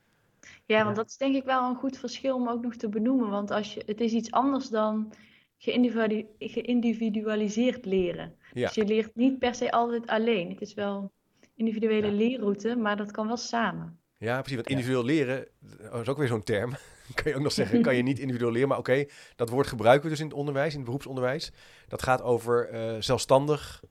Ja, 0.70 0.78
Ja. 0.78 0.84
want 0.84 0.96
dat 0.96 1.10
is 1.10 1.18
denk 1.18 1.36
ik 1.36 1.44
wel 1.44 1.70
een 1.70 1.76
goed 1.76 1.98
verschil 1.98 2.36
om 2.36 2.50
ook 2.50 2.62
nog 2.62 2.76
te 2.76 2.90
benoemen. 2.90 3.30
Want 3.30 3.52
als 3.52 3.74
je, 3.74 3.84
het 3.86 4.02
is 4.02 4.12
iets 4.12 4.32
anders 4.32 4.68
dan 4.70 5.14
geïndividu- 5.58 6.26
geïndividualiseerd 6.40 7.86
leren. 7.86 8.36
Ja. 8.54 8.66
Dus 8.66 8.76
je 8.76 8.86
leert 8.86 9.16
niet 9.16 9.40
per 9.40 9.56
se 9.56 9.72
altijd 9.72 10.08
alleen. 10.08 10.50
Het 10.50 10.62
is 10.62 10.74
wel 10.74 11.12
individuele 11.56 12.08
Ja. 12.08 12.14
leerroute, 12.14 12.76
maar 12.76 12.98
dat 12.98 13.12
kan 13.12 13.28
wel 13.28 13.38
samen. 13.38 14.00
Ja, 14.18 14.38
precies. 14.40 14.56
Want 14.56 14.70
Ja. 14.70 14.76
individueel 14.76 15.06
leren 15.06 15.48
dat 15.92 16.02
is 16.02 16.08
ook 16.08 16.18
weer 16.18 16.28
zo'n 16.28 16.44
term. 16.44 16.72
kan 17.16 17.32
je 17.32 17.36
ook 17.38 17.44
nog 17.44 17.52
zeggen, 17.52 17.82
kan 17.88 17.96
je 17.96 18.04
niet 18.04 18.20
individueel 18.20 18.52
leren. 18.52 18.68
Maar 18.68 18.78
oké, 18.78 19.06
dat 19.36 19.50
woord 19.50 19.68
gebruiken 19.68 20.04
we 20.04 20.10
dus 20.10 20.20
in 20.20 20.26
het 20.26 20.36
onderwijs, 20.36 20.70
in 20.72 20.76
het 20.78 20.86
beroepsonderwijs. 20.86 21.52
Dat 21.88 22.02
gaat 22.04 22.22
over 22.22 22.70
eh, 22.70 22.96
zelfstandig, 23.00 23.84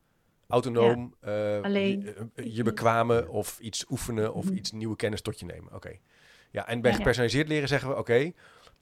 autonoom, 0.46 1.14
eh, 1.20 1.60
Alleen. 1.62 2.00
Je, 2.00 2.14
eh, 2.34 2.54
je 2.56 2.62
bekwamen 2.62 3.28
of 3.28 3.58
iets 3.60 3.84
oefenen 3.90 4.34
of 4.34 4.44
Mhm. 4.44 4.54
iets 4.54 4.72
nieuwe 4.72 4.96
kennis 4.96 5.20
tot 5.22 5.40
je 5.40 5.46
nemen. 5.46 5.74
Oké. 5.74 5.98
Ja, 6.50 6.66
en 6.68 6.80
bij 6.80 6.94
gepersonaliseerd 6.94 7.48
leren 7.48 7.68
zeggen 7.68 7.88
we, 7.88 7.96
oké, 7.96 8.32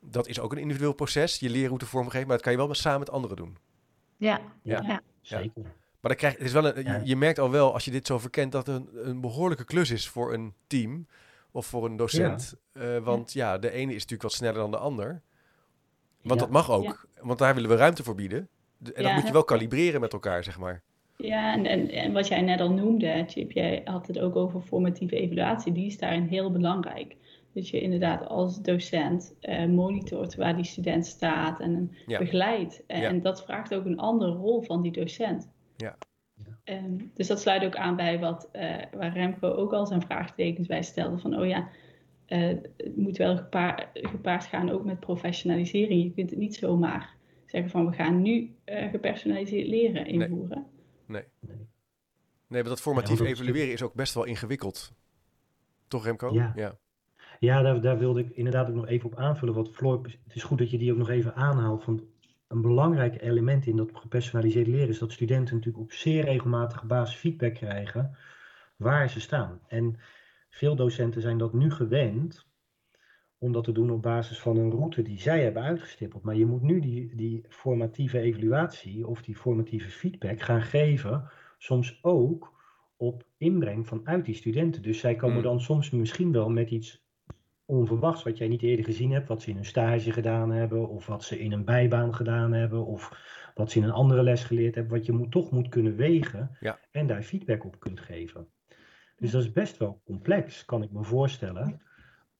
dat 0.01 0.29
is 0.29 0.41
ook 0.41 0.53
een 0.53 0.59
individueel 0.59 0.93
proces. 0.95 1.39
Je 1.39 1.51
leerroute 1.51 1.87
vormgeven, 1.87 2.27
maar 2.27 2.37
dat 2.37 2.45
kan 2.45 2.53
je 2.53 2.59
wel 2.59 2.69
met, 2.69 2.77
samen 2.77 2.99
met 2.99 3.11
anderen 3.11 3.37
doen. 3.37 3.57
Ja, 4.17 4.41
Ja, 4.63 4.83
Ja. 4.83 5.01
zeker. 5.21 5.63
Maar 6.01 6.15
dan 6.15 6.17
krijg, 6.17 6.33
het 6.37 6.43
is 6.47 6.53
wel 6.53 6.77
een, 6.77 6.85
Ja. 6.85 6.95
je, 6.97 7.07
je 7.07 7.17
merkt 7.17 7.39
al 7.39 7.51
wel, 7.51 7.73
als 7.73 7.85
je 7.85 7.91
dit 7.91 8.07
zo 8.07 8.19
verkent, 8.19 8.53
dat 8.53 8.67
het 8.67 8.77
een, 8.77 9.09
een 9.09 9.21
behoorlijke 9.21 9.65
klus 9.65 9.91
is 9.91 10.09
voor 10.09 10.33
een 10.35 10.55
team 10.67 11.07
of 11.51 11.67
voor 11.67 11.85
een 11.85 11.97
docent. 11.97 12.55
Eh, 12.73 12.99
want 12.99 13.33
ja. 13.33 13.59
de 13.59 13.71
ene 13.71 13.89
is 13.91 13.95
natuurlijk 13.95 14.23
wat 14.23 14.33
sneller 14.33 14.59
dan 14.61 14.71
de 14.71 14.77
ander. 14.77 15.23
Want 16.23 16.41
Ja. 16.41 16.47
dat 16.47 16.51
mag 16.51 16.71
ook, 16.71 17.07
want 17.21 17.39
daar 17.39 17.55
willen 17.55 17.71
we 17.71 17.77
ruimte 17.77 18.03
voor 18.05 18.15
bieden. 18.15 18.49
De- 18.79 18.93
En 18.93 19.03
dat 19.03 19.13
moet 19.15 19.27
je 19.27 19.33
wel 19.33 19.45
kalibreren 19.45 20.01
met 20.01 20.13
elkaar, 20.13 20.45
zeg 20.45 20.59
maar. 20.59 20.83
Ja, 21.17 21.53
en, 21.55 21.67
en, 21.67 21.91
en 21.91 22.13
wat 22.13 22.29
jij 22.29 22.41
net 22.43 22.61
al 22.61 22.71
noemde, 22.71 23.25
Chip, 23.29 23.53
jij 23.53 23.81
had 23.85 24.07
het 24.07 24.19
ook 24.19 24.37
over 24.37 24.61
formatieve 24.61 25.17
evaluatie, 25.17 25.73
die 25.73 25.87
is 25.87 25.99
daarin 25.99 26.27
heel 26.27 26.53
belangrijk. 26.53 27.17
Dat 27.57 27.69
je 27.69 27.81
inderdaad 27.81 28.27
als 28.27 28.63
docent 28.63 29.35
eh, 29.41 29.67
monitort 29.67 30.35
waar 30.35 30.57
die 30.57 30.65
student 30.65 31.07
staat 31.07 31.61
en 31.61 31.75
hem 31.75 31.91
Ja. 32.07 32.19
begeleidt. 32.19 32.83
En, 32.87 33.01
Ja. 33.01 33.09
en 33.09 33.21
dat 33.23 33.45
vraagt 33.45 33.75
ook 33.75 33.85
een 33.85 33.99
andere 33.99 34.31
rol 34.33 34.63
van 34.63 34.83
die 34.83 34.93
docent. 34.93 35.51
Ja. 35.77 35.97
Ja. 36.35 36.45
Ehm, 36.65 36.97
dus 37.15 37.27
dat 37.27 37.41
sluit 37.41 37.65
ook 37.65 37.77
aan 37.77 37.97
bij 37.97 38.19
wat, 38.19 38.49
eh, 38.53 38.77
waar 38.93 39.13
Remco 39.13 39.49
ook 39.51 39.73
al 39.73 39.87
zijn 39.87 40.03
vraagtekens 40.03 40.67
bij 40.67 40.83
stelde. 40.83 41.19
Van, 41.19 41.39
oh 41.39 41.47
ja, 41.47 41.69
eh, 42.27 42.47
het 42.77 42.97
moet 42.97 43.17
wel 43.17 43.37
gepaard, 43.37 43.89
gepaard 43.93 44.45
gaan 44.45 44.71
ook 44.71 44.85
met 44.85 45.01
professionalisering. 45.01 46.03
Je 46.03 46.13
kunt 46.13 46.31
het 46.31 46.39
niet 46.39 46.55
zomaar 46.55 47.15
zeggen 47.47 47.71
van, 47.71 47.87
we 47.91 47.93
gaan 47.97 48.23
nu 48.23 48.55
eh, 48.65 48.91
gepersonaliseerd 48.91 49.67
leren 49.69 50.07
invoeren. 50.07 50.67
Nee, 51.07 51.23
Nee. 52.49 52.63
want 52.63 52.67
dat 52.67 52.81
formatief 52.81 53.09
want 53.19 53.29
dat 53.29 53.29
is 53.29 53.41
evalueren 53.41 53.73
is 53.73 53.83
ook 53.83 53.95
best 53.95 54.15
wel 54.15 54.25
ingewikkeld. 54.25 54.93
Toch, 55.89 56.05
Remco? 56.05 56.33
Ja. 56.35 56.79
Ja. 57.39 57.63
Daar, 57.63 57.81
daar 57.81 57.99
wilde 57.99 58.21
ik 58.21 58.31
inderdaad 58.31 58.69
ook 58.69 58.75
nog 58.75 58.87
even 58.87 59.11
op 59.11 59.19
aanvullen. 59.19 59.55
Wat 59.55 59.71
Floor, 59.71 60.01
het 60.03 60.35
is 60.35 60.43
goed 60.43 60.59
dat 60.59 60.71
je 60.71 60.79
die 60.79 60.93
ook 60.93 60.99
nog 60.99 61.11
even 61.11 61.35
aanhaalt. 61.35 61.85
Van 61.85 62.05
een 62.49 62.61
belangrijk 62.61 63.23
element 63.23 63.67
in 63.67 63.77
dat 63.77 63.91
gepersonaliseerd 63.95 64.67
leren 64.67 64.89
is 64.89 64.99
dat 64.99 65.13
studenten 65.13 65.55
natuurlijk 65.55 65.85
op 65.85 65.93
zeer 65.93 66.25
regelmatige 66.25 66.87
basis 66.87 67.17
feedback 67.17 67.55
krijgen 67.55 68.17
waar 68.77 69.11
ze 69.11 69.21
staan. 69.21 69.61
En 69.67 69.97
veel 70.49 70.77
docenten 70.77 71.23
zijn 71.23 71.39
dat 71.39 71.53
nu 71.53 71.71
gewend 71.71 72.47
om 73.39 73.53
dat 73.53 73.65
te 73.65 73.73
doen 73.73 73.91
op 73.91 74.03
basis 74.03 74.39
van 74.41 74.57
een 74.57 74.71
route 74.71 75.03
die 75.03 75.21
zij 75.21 75.43
hebben 75.43 75.63
uitgestippeld. 75.63 76.23
Maar 76.23 76.37
je 76.37 76.47
moet 76.47 76.63
nu 76.63 76.81
die, 76.81 77.15
die 77.15 77.45
formatieve 77.49 78.19
evaluatie 78.19 79.07
of 79.07 79.23
die 79.23 79.37
formatieve 79.37 79.91
feedback 79.91 80.41
gaan 80.41 80.63
geven, 80.63 81.31
soms 81.59 81.99
ook 82.03 82.55
op 82.97 83.27
inbreng 83.37 83.87
vanuit 83.87 84.25
die 84.25 84.35
studenten. 84.35 84.83
Dus 84.83 84.99
zij 84.99 85.15
komen 85.15 85.35
Hmm. 85.35 85.45
dan 85.45 85.61
soms 85.61 85.91
misschien 85.91 86.33
wel 86.33 86.49
met 86.49 86.71
iets 86.71 87.06
onverwachts 87.67 88.23
wat 88.23 88.39
jij 88.39 88.49
niet 88.49 88.63
eerder 88.63 88.85
gezien 88.85 89.11
hebt, 89.13 89.29
wat 89.29 89.43
ze 89.43 89.51
in 89.51 89.57
een 89.57 89.65
stage 89.65 90.13
gedaan 90.13 90.51
hebben, 90.51 90.89
of 90.89 91.07
wat 91.07 91.25
ze 91.25 91.39
in 91.41 91.53
een 91.53 91.65
bijbaan 91.65 92.15
gedaan 92.15 92.53
hebben, 92.53 92.87
of 92.87 93.11
wat 93.55 93.71
ze 93.71 93.79
in 93.79 93.85
een 93.85 93.91
andere 93.91 94.23
les 94.23 94.45
geleerd 94.45 94.75
hebben, 94.75 94.97
wat 94.97 95.07
je 95.07 95.13
moet, 95.13 95.31
toch 95.31 95.51
moet 95.51 95.69
kunnen 95.69 95.97
wegen 95.97 96.57
Ja. 96.61 96.79
en 96.91 97.07
daar 97.07 97.23
feedback 97.23 97.65
op 97.65 97.81
kunt 97.81 98.01
geven. 98.01 98.47
Dus 99.17 99.31
dat 99.31 99.43
is 99.43 99.53
best 99.53 99.77
wel 99.77 100.01
complex, 100.05 100.65
kan 100.65 100.83
ik 100.83 100.91
me 100.93 101.03
voorstellen, 101.05 101.81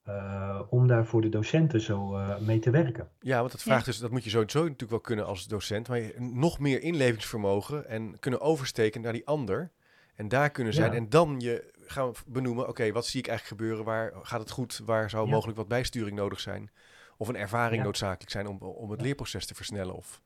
eh, 0.03 0.61
om 0.71 0.87
daar 0.87 1.07
voor 1.07 1.21
de 1.23 1.29
docenten 1.29 1.81
zo 1.81 2.17
eh, 2.17 2.39
mee 2.41 2.59
te 2.59 2.71
werken. 2.71 3.09
Ja, 3.21 3.39
want 3.39 3.53
dat 3.53 3.63
vraagt 3.63 3.85
dus, 3.85 3.99
dat 3.99 4.11
moet 4.11 4.25
je 4.25 4.31
sowieso 4.31 4.61
natuurlijk 4.63 4.91
wel 4.91 5.01
kunnen 5.01 5.27
als 5.27 5.47
docent, 5.47 5.89
maar 5.89 5.99
je- 5.99 6.15
nog 6.33 6.59
meer 6.59 6.83
inlevingsvermogen 6.83 7.89
en 7.89 8.19
kunnen 8.19 8.41
oversteken 8.41 9.01
naar 9.01 9.13
die 9.13 9.27
ander 9.27 9.71
en 10.15 10.29
daar 10.29 10.51
kunnen 10.51 10.75
zijn 10.75 10.91
Ja. 10.91 10.97
en 10.97 11.09
dan 11.09 11.37
je 11.41 11.75
gaan 11.87 12.13
benoemen, 12.27 12.69
oké, 12.69 12.93
wat 12.93 13.07
zie 13.07 13.21
ik 13.21 13.27
eigenlijk 13.29 13.61
gebeuren, 13.61 13.85
waar 13.85 14.13
gaat 14.23 14.41
het 14.41 14.51
goed, 14.51 14.81
waar 14.85 15.11
zou 15.11 15.27
Ja. 15.27 15.33
mogelijk 15.33 15.59
wat 15.59 15.69
bijsturing 15.69 16.17
nodig 16.17 16.41
zijn 16.41 16.71
of 17.17 17.29
een 17.29 17.37
ervaring 17.37 17.77
Ja. 17.79 17.83
noodzakelijk 17.85 18.31
zijn 18.31 18.47
om, 18.47 18.59
om 18.59 18.91
het 18.91 19.01
Ja. 19.01 19.07
leerproces 19.07 19.47
te 19.47 19.55
versnellen 19.55 19.95
of 19.95 20.21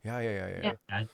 ja, 0.00 0.18
ja, 0.18 0.30
ja, 0.30 0.46
ja. 0.46 0.76
Ja. 0.86 1.06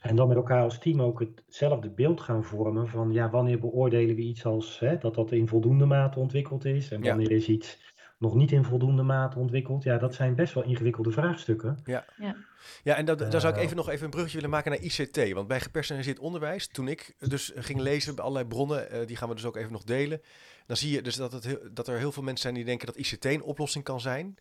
En 0.00 0.16
dan 0.16 0.28
met 0.28 0.36
elkaar 0.36 0.62
als 0.62 0.78
team 0.78 1.02
ook 1.02 1.20
hetzelfde 1.20 1.90
beeld 1.90 2.20
gaan 2.20 2.44
vormen 2.44 2.88
van 2.88 3.12
ja, 3.12 3.30
wanneer 3.30 3.58
beoordelen 3.60 4.16
we 4.16 4.22
iets 4.22 4.44
als 4.44 4.78
hè, 4.78 4.98
dat 4.98 5.14
dat 5.14 5.32
in 5.32 5.48
voldoende 5.48 5.84
mate 5.86 6.18
ontwikkeld 6.18 6.64
is 6.64 6.90
en 6.90 7.02
wanneer 7.02 7.30
is 7.30 7.48
iets 7.48 7.94
nog 8.18 8.34
niet 8.34 8.52
in 8.52 8.64
voldoende 8.64 9.02
mate 9.02 9.38
ontwikkeld. 9.38 9.82
Ja, 9.82 9.98
dat 9.98 10.14
zijn 10.14 10.34
best 10.34 10.54
wel 10.54 10.64
ingewikkelde 10.64 11.10
vraagstukken. 11.10 11.78
Ja, 11.84 12.04
ja. 12.16 12.36
ja 12.82 12.96
en 12.96 13.04
dat, 13.04 13.18
daar 13.18 13.40
zou 13.40 13.54
ik 13.54 13.60
even 13.60 13.76
nog 13.76 13.88
even 13.88 14.04
een 14.04 14.10
bruggetje 14.10 14.36
willen 14.36 14.54
maken 14.54 14.70
naar 14.70 14.80
ICT. 14.80 15.32
Want 15.32 15.48
bij 15.48 15.60
gepersonaliseerd 15.60 16.18
onderwijs, 16.18 16.66
toen 16.66 16.88
ik 16.88 17.14
dus 17.18 17.52
ging 17.54 17.80
lezen 17.80 18.14
bij 18.14 18.24
allerlei 18.24 18.48
bronnen, 18.48 18.94
uh, 18.94 19.06
die 19.06 19.16
gaan 19.16 19.28
we 19.28 19.34
dus 19.34 19.44
ook 19.44 19.56
even 19.56 19.72
nog 19.72 19.84
delen. 19.84 20.20
Dan 20.66 20.76
zie 20.76 20.90
je 20.90 21.02
dus 21.02 21.16
dat, 21.16 21.32
het, 21.32 21.58
dat 21.72 21.88
er 21.88 21.98
heel 21.98 22.12
veel 22.12 22.22
mensen 22.22 22.42
zijn 22.42 22.54
die 22.54 22.64
denken 22.64 22.86
dat 22.86 22.96
ICT 22.96 23.24
een 23.24 23.42
oplossing 23.42 23.84
kan 23.84 24.00
zijn. 24.00 24.38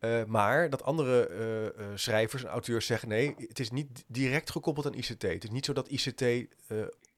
Uh, 0.00 0.24
maar 0.24 0.70
dat 0.70 0.82
andere 0.82 1.28
uh, 1.30 1.62
uh, 1.62 1.92
schrijvers 1.94 2.44
en 2.44 2.50
auteurs 2.50 2.86
zeggen: 2.86 3.08
nee, 3.08 3.34
het 3.38 3.58
is 3.58 3.70
niet 3.70 4.04
direct 4.06 4.50
gekoppeld 4.50 4.86
aan 4.86 4.94
ICT. 4.94 5.22
Het 5.22 5.44
is 5.44 5.50
niet 5.50 5.64
zo 5.64 5.72
dat 5.72 5.88
ICT 5.88 6.24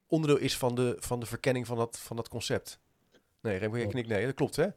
onderdeel 0.07 0.37
is 0.37 0.57
van 0.57 0.75
de, 0.75 0.95
van 0.99 1.19
de 1.19 1.25
verkenning 1.25 1.67
van 1.67 1.77
dat, 1.77 1.99
van 1.99 2.15
dat 2.15 2.27
concept. 2.27 2.79
Nee, 3.41 3.57
Remco, 3.57 3.87
knikt 3.87 4.07
nee, 4.07 4.25
dat 4.25 4.35
klopt 4.35 4.55
hè? 4.55 4.67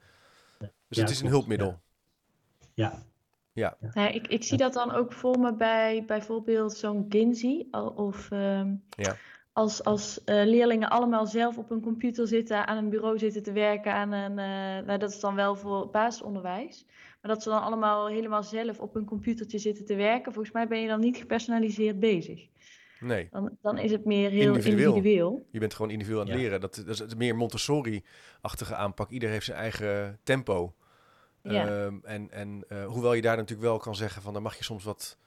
Dus 0.95 1.03
het 1.03 1.11
is 1.11 1.21
een 1.21 1.29
hulpmiddel. 1.29 1.81
Ja. 2.75 3.03
Ja. 3.53 3.77
ja. 3.95 4.09
ik, 4.09 4.27
ik 4.27 4.43
zie 4.43 4.59
dat 4.59 4.73
dan 4.73 4.93
ook 4.93 5.13
voor 5.13 5.39
me 5.39 5.55
bij 5.55 6.05
bijvoorbeeld 6.07 6.73
zo'n 6.73 7.07
Ginzi. 7.09 7.69
Of 7.95 8.31
um, 8.31 8.83
ja. 8.89 9.17
als, 9.53 9.85
als 9.85 10.21
leerlingen 10.25 10.91
allemaal 10.91 11.27
zelf 11.27 11.59
op 11.59 11.71
een 11.71 11.81
computer 11.81 12.27
zitten, 12.29 12.67
aan 12.67 12.77
een 12.77 12.91
bureau 12.91 13.19
zitten 13.19 13.43
te 13.43 13.53
werken. 13.53 13.93
Aan 13.93 14.13
een, 14.13 14.35
nou, 14.85 14.99
dat 14.99 15.11
is 15.11 15.21
dan 15.21 15.35
wel 15.35 15.57
voor 15.57 15.91
basisonderwijs. 15.91 16.87
Maar 17.21 17.33
dat 17.33 17.43
ze 17.43 17.49
dan 17.49 17.63
allemaal 17.63 18.09
helemaal 18.09 18.43
zelf 18.43 18.81
op 18.81 18.95
een 18.95 19.05
computertje 19.05 19.59
zitten 19.59 19.85
te 19.85 19.95
werken. 19.95 20.33
Volgens 20.33 20.55
mij 20.55 20.69
ben 20.69 20.81
je 20.81 20.89
dan 20.89 21.01
niet 21.01 21.17
gepersonaliseerd 21.17 22.01
bezig. 22.01 22.49
Nee. 23.01 23.29
Dan, 23.31 23.57
dan 23.63 23.79
is 23.79 23.91
het 23.91 24.05
meer 24.05 24.31
heel 24.31 24.55
individueel. 24.55 25.47
Je 25.51 25.59
bent 25.59 25.75
gewoon 25.75 25.91
individueel 25.91 26.23
aan 26.23 26.29
het 26.31 26.37
leren. 26.37 26.61
Dat, 26.61 26.83
dat 26.87 27.07
is 27.07 27.15
meer 27.15 27.37
Montessori-achtige 27.37 28.75
aanpak. 28.75 29.11
Ieder 29.11 29.29
heeft 29.29 29.45
zijn 29.45 29.59
eigen 29.59 30.19
tempo. 30.23 30.75
Ja. 31.53 31.69
Ehm, 31.69 31.99
en 32.03 32.31
en 32.31 32.65
uh, 32.69 32.87
hoewel 32.87 33.15
je 33.15 33.23
daar 33.23 33.37
natuurlijk 33.37 33.69
wel 33.69 33.79
kan 33.79 33.97
zeggen 33.97 34.23
van... 34.23 34.33
dan 34.33 34.43
mag 34.43 34.57
je 34.57 34.65
soms 34.65 34.85
wat, 34.85 35.19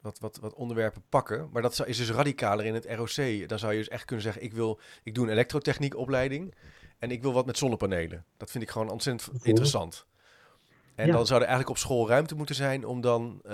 wat, 0.00 0.18
wat, 0.18 0.38
wat 0.38 0.54
onderwerpen 0.54 1.02
pakken. 1.08 1.48
Maar 1.52 1.62
dat 1.62 1.86
is 1.86 1.96
dus 1.96 2.10
radicaler 2.10 2.64
in 2.64 2.74
het 2.74 2.86
ROC. 2.86 3.48
Dan 3.48 3.58
zou 3.58 3.72
je 3.72 3.78
dus 3.78 3.88
echt 3.88 4.04
kunnen 4.04 4.24
zeggen... 4.24 4.42
ik, 4.42 4.52
wil, 4.52 4.80
ik 5.02 5.14
doe 5.14 5.24
een 5.24 5.32
elektrotechniek 5.32 5.96
opleiding... 5.96 6.54
en 6.98 7.10
ik 7.10 7.22
wil 7.22 7.32
wat 7.32 7.46
met 7.46 7.58
zonnepanelen. 7.58 8.24
Dat 8.36 8.50
vind 8.50 8.64
ik 8.64 8.70
gewoon 8.70 8.90
ontzettend 8.90 9.44
interessant. 9.44 10.06
En 10.96 11.10
dan 11.10 11.26
zou 11.26 11.40
er 11.40 11.46
eigenlijk 11.46 11.70
op 11.70 11.78
school 11.78 12.08
ruimte 12.08 12.34
moeten 12.34 12.54
zijn 12.54 12.84
om 12.84 13.00
dan 13.00 13.40
uh, 13.46 13.52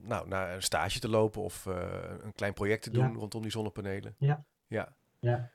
nou, 0.00 0.28
naar 0.28 0.54
een 0.54 0.62
stage 0.62 0.98
te 0.98 1.08
lopen 1.08 1.42
of 1.42 1.66
uh, 1.66 1.76
een 2.22 2.32
klein 2.32 2.52
project 2.52 2.82
te 2.82 2.90
doen 2.90 3.14
rondom 3.14 3.42
die 3.42 3.50
zonnepanelen. 3.50 4.14
Ja. 4.18 4.44
Ja. 4.66 4.96
ja. 5.18 5.50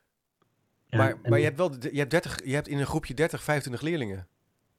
maar 0.90 1.18
maar 1.24 1.40
je 1.40 1.46
hebt 1.46 1.58
wel 1.58 1.72
je 1.92 2.00
hebt 2.00 2.12
30, 2.12 2.46
je 2.46 2.54
hebt 2.54 2.68
in 2.68 2.80
een 2.80 2.86
groepje 2.86 3.14
30, 3.14 3.44
25 3.44 3.82
leerlingen. 3.82 4.28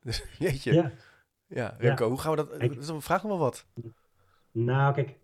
Dus 0.03 0.25
jeetje. 0.39 0.73
Ja. 0.73 0.93
Ja, 1.47 1.75
Remco, 1.79 2.09
hoe 2.09 2.19
gaan 2.19 2.31
we 2.31 2.37
dat? 2.37 2.63
Ik, 2.63 3.03
vraag 3.03 3.23
me 3.23 3.29
wel 3.29 3.39
wat. 3.39 3.67
Nou, 4.53 4.95
kijk, 4.95 5.19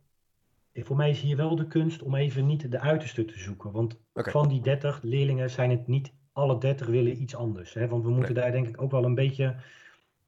voor 0.74 0.96
mij 0.96 1.10
is 1.10 1.20
hier 1.20 1.36
wel 1.36 1.56
de 1.56 1.66
kunst 1.66 2.02
om 2.02 2.14
even 2.14 2.46
niet 2.46 2.70
de 2.70 2.80
uiterste 2.80 3.24
te 3.24 3.38
zoeken. 3.38 3.72
Want 3.72 4.00
van 4.12 4.48
die 4.48 4.60
30 4.60 5.02
leerlingen 5.02 5.50
zijn 5.50 5.70
het 5.70 5.86
niet 5.86 6.12
alle 6.32 6.58
30 6.58 6.86
willen 6.86 7.22
iets 7.22 7.34
anders. 7.34 7.74
Hè? 7.74 7.88
Want 7.88 8.04
we 8.04 8.10
moeten 8.10 8.34
daar 8.34 8.52
denk 8.52 8.68
ik 8.68 8.82
ook 8.82 8.90
wel 8.90 9.04
een 9.04 9.14
beetje 9.14 9.56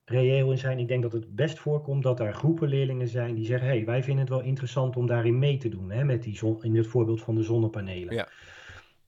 reëel 0.04 0.50
in 0.50 0.58
zijn. 0.58 0.78
Ik 0.78 0.88
denk 0.88 1.02
dat 1.02 1.12
het 1.12 1.34
best 1.34 1.58
voorkomt 1.58 2.02
dat 2.02 2.20
er 2.20 2.34
groepen 2.34 2.68
leerlingen 2.68 3.08
zijn 3.08 3.34
die 3.34 3.46
zeggen: 3.46 3.68
hey, 3.68 3.84
wij 3.84 4.02
vinden 4.02 4.24
het 4.24 4.32
wel 4.32 4.42
interessant 4.42 4.96
om 4.96 5.06
daarin 5.06 5.38
mee 5.38 5.56
te 5.56 5.68
doen. 5.68 5.90
Hè, 5.90 6.04
met 6.04 6.22
die 6.22 6.36
zon, 6.36 6.64
in 6.64 6.76
het 6.76 6.86
voorbeeld 6.86 7.22
van 7.22 7.34
de 7.34 7.42
zonnepanelen. 7.42 8.14
Ja. 8.14 8.28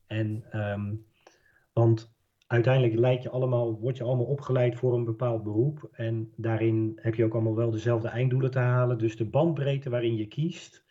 En, 0.06 0.44
ehm, 0.50 0.94
want 1.72 2.11
uiteindelijk 2.52 2.94
lijkt 2.94 3.22
je 3.22 3.30
allemaal, 3.30 3.78
word 3.78 3.96
je 3.96 4.04
allemaal 4.04 4.26
opgeleid 4.26 4.76
voor 4.76 4.94
een 4.94 5.04
bepaald 5.04 5.42
beroep. 5.42 5.88
En 5.92 6.32
daarin 6.36 6.92
heb 6.96 7.14
je 7.14 7.24
ook 7.24 7.32
allemaal 7.32 7.54
wel 7.54 7.70
dezelfde 7.70 8.08
einddoelen 8.08 8.50
te 8.50 8.58
halen. 8.58 8.98
Dus 8.98 9.16
de 9.16 9.24
bandbreedte 9.24 9.90
waarin 9.90 10.16
je 10.16 10.26
kiest, 10.26 10.84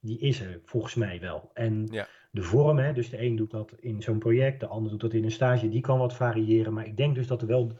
die 0.00 0.18
is 0.18 0.40
er 0.40 0.60
volgens 0.64 0.94
mij 0.94 1.20
wel. 1.20 1.50
En 1.54 1.86
ja. 1.90 2.06
de 2.30 2.42
vorm, 2.42 2.78
hè, 2.78 2.92
dus 2.92 3.10
de 3.10 3.22
een 3.22 3.36
doet 3.36 3.50
dat 3.50 3.72
in 3.80 4.02
zo'n 4.02 4.18
project, 4.18 4.60
de 4.60 4.66
ander 4.66 4.90
doet 4.90 5.00
dat 5.00 5.12
in 5.12 5.24
een 5.24 5.30
stage, 5.30 5.68
die 5.68 5.80
kan 5.80 5.98
wat 5.98 6.14
variëren. 6.14 6.72
Maar 6.72 6.86
ik 6.86 6.96
denk 6.96 7.14
dus 7.14 7.26
dat 7.26 7.40
er 7.40 7.48
wel 7.48 7.72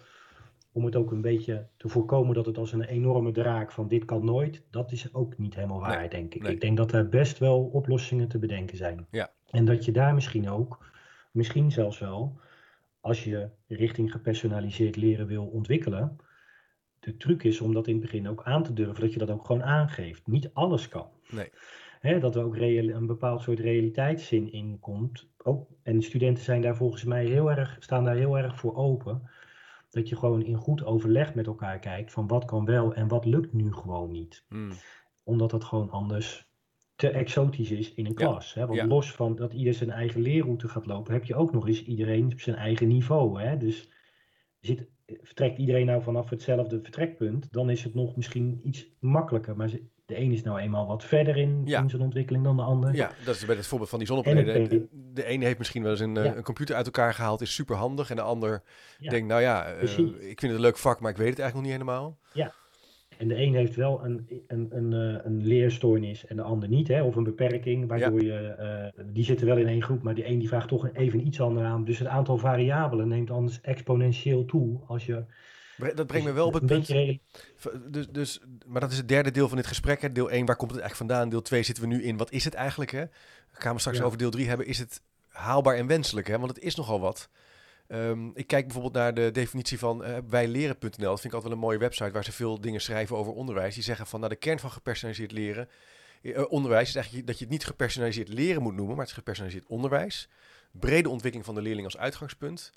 om 0.73 0.85
het 0.85 0.97
ook 0.97 1.11
een 1.11 1.21
beetje 1.21 1.67
te 1.77 1.89
voorkomen 1.89 2.35
dat 2.35 2.47
het 2.47 2.59
als 2.59 2.73
een 2.73 2.83
enorme 2.83 3.33
draak 3.33 3.73
van 3.73 3.89
dit 3.89 4.05
kan 4.05 4.25
nooit, 4.25 4.62
dat 4.71 4.93
is 4.93 5.15
ook 5.15 5.39
niet 5.39 5.55
helemaal 5.55 5.81
waar, 5.81 6.11
denk 6.11 6.35
ik. 6.35 6.49
Ik 6.49 6.61
denk 6.61 6.77
dat 6.77 6.93
er 6.93 7.09
best 7.09 7.39
wel 7.39 7.65
oplossingen 7.65 8.29
te 8.29 8.39
bedenken 8.39 8.77
zijn. 8.77 9.07
Ja. 9.11 9.31
En 9.51 9.65
dat 9.65 9.85
je 9.85 9.93
daar 9.93 10.15
misschien 10.15 10.51
ook, 10.51 10.91
misschien 11.31 11.73
zelfs 11.73 11.99
wel, 11.99 12.41
als 13.07 13.25
je 13.25 13.49
richting 13.66 14.12
gepersonaliseerd 14.12 14.97
leren 14.97 15.27
wil 15.27 15.47
ontwikkelen, 15.47 16.16
de 17.01 17.16
truc 17.16 17.42
is 17.42 17.61
om 17.61 17.75
dat 17.75 17.87
in 17.87 17.92
het 17.92 18.03
begin 18.03 18.29
ook 18.29 18.42
aan 18.42 18.62
te 18.62 18.73
durven, 18.73 19.01
dat 19.01 19.12
je 19.12 19.19
dat 19.19 19.31
ook 19.31 19.47
gewoon 19.47 19.62
aangeeft. 19.62 20.27
Niet 20.27 20.51
alles 20.53 20.88
kan. 20.88 21.09
Nee. 21.31 22.21
dat 22.21 22.37
er 22.37 22.45
ook 22.45 22.57
een 22.57 23.07
bepaald 23.07 23.42
soort 23.42 23.59
realiteitszin 23.59 24.53
in 24.53 24.79
komt. 24.81 25.29
Ook, 25.42 25.69
en 25.83 26.03
studenten 26.03 26.45
zijn 26.45 26.61
daar 26.61 26.77
volgens 26.77 27.05
mij 27.05 27.27
heel 27.27 27.51
erg, 27.51 27.77
staan 27.81 28.05
daar 28.05 28.16
heel 28.16 28.38
erg 28.38 28.59
voor 28.59 28.77
open 28.77 29.31
dat 29.90 30.09
je 30.09 30.16
gewoon 30.16 30.45
in 30.45 30.57
goed 30.57 30.85
overleg 30.85 31.35
met 31.35 31.47
elkaar 31.47 31.79
kijkt 31.79 32.12
van 32.12 32.27
wat 32.27 32.45
kan 32.45 32.64
wel 32.64 32.95
en 32.95 33.09
wat 33.09 33.25
lukt 33.25 33.53
nu 33.53 33.73
gewoon 33.73 34.11
niet. 34.11 34.45
Hmm. 34.49 34.73
Omdat 35.25 35.53
het 35.53 35.64
gewoon 35.64 35.90
anders 35.90 36.46
te 36.97 37.09
exotisch 37.09 37.71
is 37.71 37.95
in 37.95 38.07
een 38.07 38.15
klas. 38.15 38.55
Hè? 38.55 38.67
Want 38.67 38.83
los 38.83 39.13
van 39.13 39.37
dat 39.37 39.53
ieder 39.53 39.75
zijn 39.75 39.91
eigen 39.91 40.21
leerroute 40.21 40.69
gaat 40.69 40.87
lopen, 40.87 41.13
heb 41.13 41.25
je 41.25 41.35
ook 41.35 41.53
nog 41.53 41.67
eens 41.67 41.85
iedereen 41.85 42.33
op 42.33 42.41
zijn 42.41 42.57
eigen 42.57 42.89
niveau. 42.89 43.43
Hè? 43.43 43.57
Dus 43.57 43.91
zit, 44.61 44.87
vertrekt 45.07 45.59
iedereen 45.59 45.87
nou 45.87 46.03
vanaf 46.03 46.31
hetzelfde 46.31 46.81
vertrekpunt, 46.83 47.53
dan 47.53 47.71
is 47.71 47.85
het 47.85 47.95
nog 47.95 48.17
misschien 48.17 48.61
iets 48.65 48.87
makkelijker. 49.01 49.57
Maar 49.57 49.71
de 50.07 50.19
een 50.19 50.33
is 50.33 50.43
nou 50.43 50.59
eenmaal 50.59 50.87
wat 50.87 51.05
verder 51.05 51.37
in, 51.37 51.67
in 51.67 51.91
zijn 51.91 52.03
ontwikkeling 52.03 52.45
dan 52.45 52.57
de 52.57 52.63
ander. 52.63 52.95
Ja, 52.95 53.13
dat 53.25 53.35
is 53.35 53.45
bij 53.45 53.57
het 53.57 53.67
voorbeeld 53.67 53.91
van 53.91 53.99
die 53.99 54.09
zonnepanelen. 54.09 54.69
De, 54.69 54.87
de 55.13 55.25
ene 55.25 55.45
heeft 55.45 55.59
misschien 55.59 55.83
wel 55.83 55.91
eens 55.91 56.01
een, 56.01 56.17
eh, 56.17 56.25
een, 56.25 56.43
computer 56.43 56.75
uit 56.75 56.87
elkaar 56.87 57.15
gehaald, 57.15 57.41
is 57.41 57.55
super 57.55 57.77
handig. 57.77 58.11
En 58.11 58.17
de 58.17 58.23
ander 58.23 58.63
denkt, 58.99 59.29
nou 59.29 59.41
ja, 59.41 59.75
uh, 59.75 59.83
ik 59.83 60.41
vind 60.41 60.41
het 60.41 60.51
een 60.51 60.61
leuk 60.61 60.77
vak, 60.77 61.01
maar 61.01 61.11
ik 61.11 61.17
weet 61.17 61.31
het 61.31 61.39
eigenlijk 61.39 61.55
nog 61.55 61.63
niet 61.63 61.73
helemaal. 61.73 62.19
Ja, 62.33 62.55
en 63.19 63.29
de 63.29 63.37
een 63.37 63.55
heeft 63.55 63.77
wel 63.77 64.05
een, 64.05 64.29
een, 64.47 64.69
een, 64.71 64.93
eh, 64.93 65.25
een 65.25 65.47
leerstoornis 65.47 66.27
en 66.27 66.37
de 66.37 66.43
ander 66.43 66.69
niet. 66.69 66.89
Hè? 66.89 67.03
Of 67.03 67.17
een 67.17 67.25
beperking, 67.25 67.89
waardoor 67.89 68.23
je, 68.23 68.93
die 69.13 69.25
zitten 69.25 69.47
wel 69.47 69.57
in 69.57 69.67
één 69.67 69.83
groep, 69.83 70.03
maar 70.03 70.15
die 70.15 70.29
een 70.29 70.39
die 70.39 70.49
vraagt 70.49 70.69
toch 70.69 70.89
even 70.93 71.27
iets 71.27 71.41
anders 71.41 71.67
aan. 71.67 71.85
Dus 71.85 71.99
het 71.99 72.09
aantal 72.09 72.39
variabelen 72.39 73.09
neemt 73.09 73.31
anders 73.31 73.61
exponentieel 73.61 74.45
toe 74.45 74.81
als 74.87 75.07
je 75.07 75.25
dat 75.77 76.07
brengt 76.07 76.27
me 76.27 76.33
wel 76.33 76.47
op 76.47 76.55
het 76.55 76.67
punt. 76.67 76.87
Dus, 77.93 78.07
dus, 78.09 78.41
maar 78.67 78.81
dat 78.81 78.91
is 78.91 78.97
het 78.97 79.09
derde 79.09 79.31
deel 79.31 79.49
van 79.49 79.57
dit 79.57 79.67
gesprek. 79.67 80.01
Hè. 80.01 80.13
Deel 80.13 80.31
1, 80.31 80.47
waar 80.47 80.57
komt 80.57 80.71
het 80.71 80.81
eigenlijk 80.81 81.11
vandaan? 81.11 81.29
Deel 81.29 81.43
2 81.43 81.63
zitten 81.63 81.89
we 81.89 81.95
nu 81.95 82.03
in. 82.03 82.17
Wat 82.17 82.33
is 82.33 82.45
het 82.45 82.55
eigenlijk? 82.55 82.91
Hè? 82.91 83.05
Gaan 83.53 83.75
we 83.75 83.81
straks 83.81 84.01
over 84.01 84.19
deel 84.19 84.31
3 84.31 84.49
hebben. 84.49 84.67
Is 84.67 84.79
het 84.79 85.01
haalbaar 85.29 85.77
en 85.77 85.87
wenselijk? 85.87 86.27
Hè? 86.27 86.39
Want 86.39 86.55
het 86.55 86.65
is 86.65 86.75
nogal 86.75 87.01
wat. 87.01 87.29
Um, 87.88 88.31
ik 88.35 88.46
kijk 88.46 88.64
bijvoorbeeld 88.64 88.94
naar 88.94 89.14
de 89.14 89.31
definitie 89.31 89.79
van 89.79 90.05
uh, 90.05 90.16
wijleren.nl. 90.29 90.90
Dat 90.90 91.20
vind 91.20 91.25
ik 91.25 91.33
altijd 91.33 91.42
wel 91.42 91.53
een 91.53 91.59
mooie 91.59 91.79
website 91.79 92.11
waar 92.11 92.25
ze 92.25 92.33
veel 92.33 92.61
dingen 92.61 92.81
schrijven 92.81 93.16
over 93.16 93.33
onderwijs. 93.33 93.75
Die 93.75 93.83
zeggen 93.83 94.07
van 94.07 94.20
nou, 94.20 94.33
de 94.33 94.38
kern 94.38 94.59
van 94.59 94.70
gepersonaliseerd 94.70 95.33
leren. 95.33 95.68
Uh, 96.22 96.44
onderwijs 96.49 96.88
is 96.88 96.94
eigenlijk 96.94 97.27
dat 97.27 97.38
je 97.38 97.44
het 97.44 97.53
niet 97.53 97.64
gepersonaliseerd 97.64 98.29
leren 98.29 98.62
moet 98.62 98.75
noemen, 98.75 98.96
maar 98.96 99.05
het 99.05 99.11
is 99.11 99.18
gepersonaliseerd 99.18 99.66
onderwijs. 99.66 100.29
Brede 100.70 101.09
ontwikkeling 101.09 101.46
van 101.46 101.55
de 101.55 101.62
leerling 101.62 101.85
als 101.85 101.96
uitgangspunt 101.96 102.72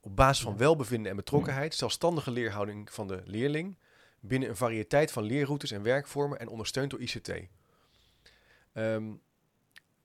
op 0.00 0.16
basis 0.16 0.44
van 0.44 0.56
welbevinden 0.56 1.10
en 1.10 1.16
betrokkenheid, 1.16 1.74
zelfstandige 1.74 2.30
leerhouding 2.30 2.92
van 2.92 3.08
de 3.08 3.22
leerling 3.24 3.76
binnen 4.20 4.48
een 4.48 4.56
variëteit 4.56 5.12
van 5.12 5.22
leerroutes 5.22 5.70
en 5.70 5.82
werkvormen 5.82 6.38
en 6.38 6.48
ondersteund 6.48 6.90
door 6.90 7.00
ICT. 7.00 7.32
Um, 8.72 9.20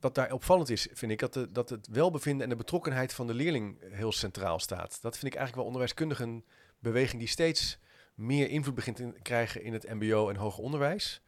wat 0.04 0.16
daar 0.16 0.32
opvallend 0.32 0.70
is, 0.70 0.88
vind 0.94 1.12
ik, 1.12 1.20
dat, 1.20 1.34
de, 1.34 1.52
dat 1.52 1.70
het 1.70 1.88
welbevinden 1.88 2.44
en 2.44 2.50
de 2.50 2.56
betrokkenheid 2.56 3.14
van 3.14 3.28
de 3.28 3.34
leerling 3.34 3.78
heel 3.92 4.12
centraal 4.12 4.60
staat. 4.60 5.02
Dat 5.02 5.18
vind 5.18 5.34
ik 5.34 5.38
eigenlijk 5.40 5.56
wel 5.56 5.66
onderwijskundig 5.66 6.20
een 6.20 6.46
beweging 6.80 7.20
die 7.20 7.30
steeds 7.30 7.80
meer 8.16 8.50
invloed 8.50 8.76
begint 8.76 8.96
te 8.96 9.14
krijgen 9.22 9.64
in 9.64 9.74
het 9.74 9.94
MBO 9.94 10.30
en 10.30 10.36
hoger 10.36 10.64
onderwijs. 10.64 11.22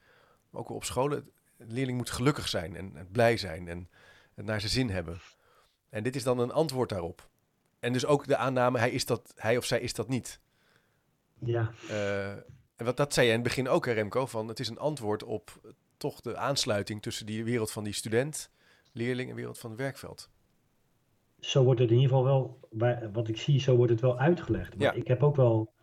Maar 0.49 0.61
ook 0.61 0.69
op 0.69 0.83
scholen. 0.83 1.29
De 1.57 1.65
leerling 1.67 1.97
moet 1.97 2.09
gelukkig 2.09 2.47
zijn 2.47 2.75
en, 2.75 3.07
blij 3.11 3.37
zijn 3.37 3.67
en 3.67 3.89
het 4.33 4.45
naar 4.45 4.59
zijn 4.59 4.71
zin 4.71 4.89
hebben. 4.89 5.21
En 5.89 6.03
dit 6.03 6.15
is 6.15 6.23
dan 6.23 6.39
een 6.39 6.51
antwoord 6.51 6.89
daarop. 6.89 7.29
En 7.79 7.93
dus 7.93 8.05
ook 8.05 8.27
de 8.27 8.37
aanname, 8.37 8.79
hij, 8.79 8.91
is 8.91 9.05
dat, 9.05 9.33
hij 9.35 9.57
of 9.57 9.65
zij 9.65 9.79
is 9.79 9.93
dat 9.93 10.07
niet. 10.07 10.39
Ja. 11.39 11.73
Uh, 11.89 12.29
en 12.75 12.85
wat 12.85 12.97
dat 12.97 13.13
zei 13.13 13.25
je 13.25 13.31
in 13.33 13.39
het 13.39 13.47
begin 13.47 13.67
ook, 13.67 13.85
Remco, 13.85 14.25
van 14.25 14.47
het 14.47 14.59
is 14.59 14.67
een 14.67 14.79
antwoord 14.79 15.23
op 15.23 15.75
toch 15.97 16.21
de 16.21 16.37
aansluiting 16.37 17.01
tussen 17.01 17.25
die 17.25 17.43
wereld 17.43 17.71
van 17.71 17.83
die 17.83 17.93
student, 17.93 18.49
leerling 18.95 19.29
en 19.29 19.35
wereld 19.35 19.59
van 19.59 19.69
het 19.69 19.79
werkveld. 19.79 20.29
Zo 21.39 21.63
wordt 21.63 21.79
het 21.79 21.89
in 21.89 21.95
ieder 21.95 22.15
geval 22.15 22.59
wel, 22.69 23.09
wat 23.11 23.27
ik 23.27 23.37
zie, 23.37 23.59
zo 23.59 23.75
wordt 23.75 23.91
het 23.91 24.01
wel 24.01 24.19
uitgelegd. 24.19 24.77
Maar 24.77 24.95
ja. 24.95 25.01
ik 25.01 25.07
heb 25.07 25.23
ook 25.23 25.35
wel 25.35 25.73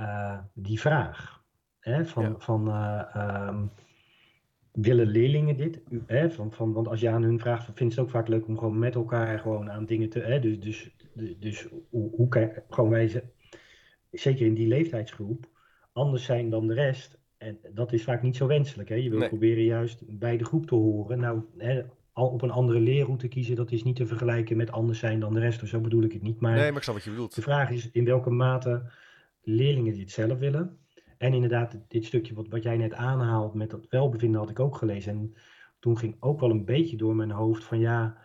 uh, 0.00 0.38
die 0.54 0.80
vraag. 0.80 1.44
Hè, 1.78 2.06
van, 2.06 2.22
ja. 2.22 2.34
van 2.38 2.68
uh, 2.68 3.48
um, 3.48 3.70
willen 4.72 5.06
leerlingen 5.06 5.56
dit? 5.56 5.80
hè, 6.06 6.30
van, 6.30 6.52
van, 6.52 6.72
want 6.72 6.88
als 6.88 7.00
je 7.00 7.08
aan 7.08 7.22
hun 7.22 7.38
vraagt, 7.38 7.64
vinden 7.64 7.94
ze 7.94 8.00
het 8.00 8.08
ook 8.08 8.14
vaak 8.14 8.28
leuk 8.28 8.46
om 8.46 8.58
gewoon 8.58 8.78
met 8.78 8.94
elkaar 8.94 9.38
gewoon 9.38 9.70
aan 9.70 9.86
dingen 9.86 10.08
te. 10.08 10.20
Hè, 10.20 10.40
dus 10.40 10.58
dus, 10.58 10.90
dus 11.38 11.68
hoe, 11.90 12.10
hoe 12.10 12.28
kan 12.28 12.50
gewoon 12.68 12.90
wij, 12.90 13.32
zeker 14.10 14.46
in 14.46 14.54
die 14.54 14.66
leeftijdsgroep, 14.66 15.48
anders 15.92 16.24
zijn 16.24 16.50
dan 16.50 16.66
de 16.66 16.74
rest. 16.74 17.20
En 17.36 17.58
dat 17.74 17.92
is 17.92 18.04
vaak 18.04 18.22
niet 18.22 18.36
zo 18.36 18.46
wenselijk. 18.46 18.88
Hè? 18.88 18.94
Je 18.94 19.10
wil 19.10 19.28
proberen 19.28 19.64
juist 19.64 20.18
bij 20.18 20.36
de 20.36 20.44
groep 20.44 20.66
te 20.66 20.74
horen. 20.74 21.20
Nou, 21.20 21.42
hè, 21.56 21.82
op 22.12 22.42
een 22.42 22.50
andere 22.50 22.80
leerroute 22.80 23.28
kiezen, 23.28 23.56
dat 23.56 23.72
is 23.72 23.82
niet 23.82 23.96
te 23.96 24.06
vergelijken 24.06 24.56
met 24.56 24.72
anders 24.72 24.98
zijn 24.98 25.20
dan 25.20 25.34
de 25.34 25.40
rest. 25.40 25.60
Dus 25.60 25.70
zo 25.70 25.80
bedoel 25.80 26.02
ik 26.02 26.12
het 26.12 26.22
niet. 26.22 26.40
Maar, 26.40 26.54
nee, 26.54 26.68
maar 26.68 26.76
ik 26.76 26.82
snap 26.82 26.94
wat 26.94 27.04
je 27.04 27.10
bedoelt. 27.10 27.34
De 27.34 27.42
vraag 27.42 27.70
is 27.70 27.90
in 27.90 28.04
welke 28.04 28.30
mate 28.30 28.90
leerlingen 29.42 29.94
dit 29.94 30.10
zelf 30.10 30.38
willen. 30.38 30.78
En 31.18 31.34
inderdaad, 31.34 31.78
dit 31.88 32.04
stukje 32.04 32.34
wat, 32.34 32.48
wat 32.48 32.62
jij 32.62 32.76
net 32.76 32.94
aanhaalt 32.94 33.54
met 33.54 33.70
dat 33.70 33.86
welbevinden 33.88 34.40
had 34.40 34.50
ik 34.50 34.60
ook 34.60 34.76
gelezen. 34.76 35.12
En 35.12 35.34
toen 35.78 35.98
ging 35.98 36.16
ook 36.20 36.40
wel 36.40 36.50
een 36.50 36.64
beetje 36.64 36.96
door 36.96 37.16
mijn 37.16 37.30
hoofd 37.30 37.64
van 37.64 37.78
ja, 37.78 38.16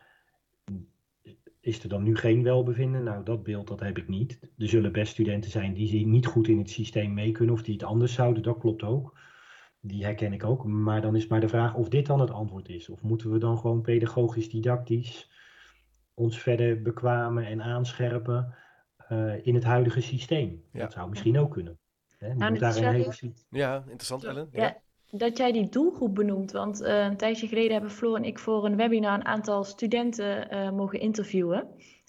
is 1.59 1.83
er 1.83 1.89
dan 1.89 2.03
nu 2.03 2.15
geen 2.15 2.43
welbevinden? 2.43 3.03
Nou, 3.03 3.23
dat 3.23 3.43
beeld 3.43 3.67
dat 3.67 3.79
heb 3.79 3.97
ik 3.97 4.07
niet. 4.07 4.39
Er 4.57 4.67
zullen 4.67 4.91
best 4.91 5.11
studenten 5.11 5.51
zijn 5.51 5.73
die 5.73 6.07
niet 6.07 6.25
goed 6.25 6.47
in 6.47 6.57
het 6.57 6.69
systeem 6.69 7.13
mee 7.13 7.31
kunnen 7.31 7.55
of 7.55 7.61
die 7.61 7.73
het 7.73 7.83
anders 7.83 8.13
zouden. 8.13 8.43
Dat 8.43 8.57
klopt 8.57 8.83
ook. 8.83 9.17
Die 9.87 10.03
herken 10.03 10.33
ik 10.33 10.43
ook. 10.43 10.63
Maar 10.63 11.01
dan 11.01 11.15
is 11.15 11.27
maar 11.27 11.39
de 11.39 11.47
vraag 11.47 11.75
of 11.75 11.89
dit 11.89 12.05
dan 12.05 12.19
het 12.19 12.31
antwoord 12.31 12.69
is. 12.69 12.89
Of 12.89 13.01
moeten 13.01 13.31
we 13.31 13.37
dan 13.37 13.57
gewoon 13.57 13.81
pedagogisch, 13.81 14.49
didactisch 14.49 15.29
ons 16.13 16.39
verder 16.39 16.81
bekwamen 16.81 17.45
en 17.45 17.61
aanscherpen 17.61 18.55
uh, 19.11 19.45
in 19.45 19.53
het 19.53 19.63
huidige 19.63 20.01
systeem? 20.01 20.63
Ja. 20.71 20.79
Dat 20.79 20.93
zou 20.93 21.09
misschien 21.09 21.37
ook 21.37 21.51
kunnen. 21.51 21.77
Hè? 22.17 22.33
Nou, 22.33 22.57
daar 22.57 22.77
een 22.77 22.93
hele... 22.93 23.33
Ja, 23.49 23.75
interessant 23.77 24.23
Ellen. 24.23 24.49
Ja. 24.51 24.77
Dat 25.11 25.37
jij 25.37 25.51
die 25.51 25.69
doelgroep 25.69 26.15
benoemt, 26.15 26.51
want 26.51 26.81
uh, 26.81 27.03
een 27.05 27.17
tijdje 27.17 27.47
geleden 27.47 27.71
hebben 27.71 27.91
Floor 27.91 28.15
en 28.15 28.23
ik 28.23 28.39
voor 28.39 28.65
een 28.65 28.75
webinar 28.75 29.13
een 29.13 29.25
aantal 29.25 29.63
studenten 29.63 30.53
uh, 30.53 30.71
mogen 30.71 30.99
interviewen. 30.99 31.67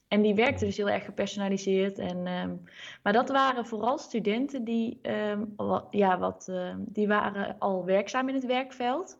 En 0.08 0.22
die 0.22 0.34
werkten 0.34 0.66
dus 0.66 0.76
heel 0.76 0.88
erg 0.88 1.04
gepersonaliseerd. 1.04 1.98
En, 1.98 2.26
um, 2.26 2.62
maar 3.02 3.12
dat 3.12 3.28
waren 3.28 3.66
vooral 3.66 3.98
studenten 3.98 4.64
die, 4.64 5.00
um, 5.02 5.54
ja, 5.90 6.18
wat, 6.18 6.46
uh, 6.50 6.74
die 6.78 7.08
waren 7.08 7.58
al 7.58 7.84
werkzaam 7.84 8.28
in 8.28 8.34
het 8.34 8.46
werkveld. 8.46 9.18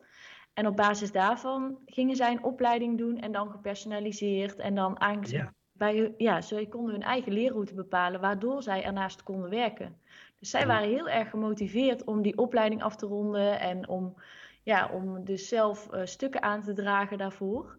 En 0.53 0.67
op 0.67 0.75
basis 0.75 1.11
daarvan 1.11 1.77
gingen 1.85 2.15
zij 2.15 2.31
een 2.31 2.43
opleiding 2.43 2.97
doen 2.97 3.17
en 3.17 3.31
dan 3.31 3.51
gepersonaliseerd. 3.51 4.59
En 4.59 4.75
dan 4.75 4.97
eigenlijk 4.97 5.43
ja. 5.43 5.53
bij 5.71 6.13
ja, 6.17 6.41
ze 6.41 6.67
konden 6.69 6.93
hun 6.93 7.03
eigen 7.03 7.31
leerroute 7.31 7.73
bepalen, 7.73 8.21
waardoor 8.21 8.63
zij 8.63 8.83
ernaast 8.83 9.23
konden 9.23 9.49
werken. 9.49 9.97
Dus 10.39 10.49
zij 10.49 10.67
waren 10.67 10.89
heel 10.89 11.09
erg 11.09 11.29
gemotiveerd 11.29 12.03
om 12.03 12.21
die 12.21 12.37
opleiding 12.37 12.83
af 12.83 12.95
te 12.95 13.05
ronden 13.05 13.59
en 13.59 13.87
om, 13.87 14.15
ja, 14.63 14.89
om 14.93 15.23
dus 15.23 15.47
zelf 15.47 15.93
uh, 15.93 16.01
stukken 16.03 16.43
aan 16.43 16.61
te 16.61 16.73
dragen 16.73 17.17
daarvoor. 17.17 17.77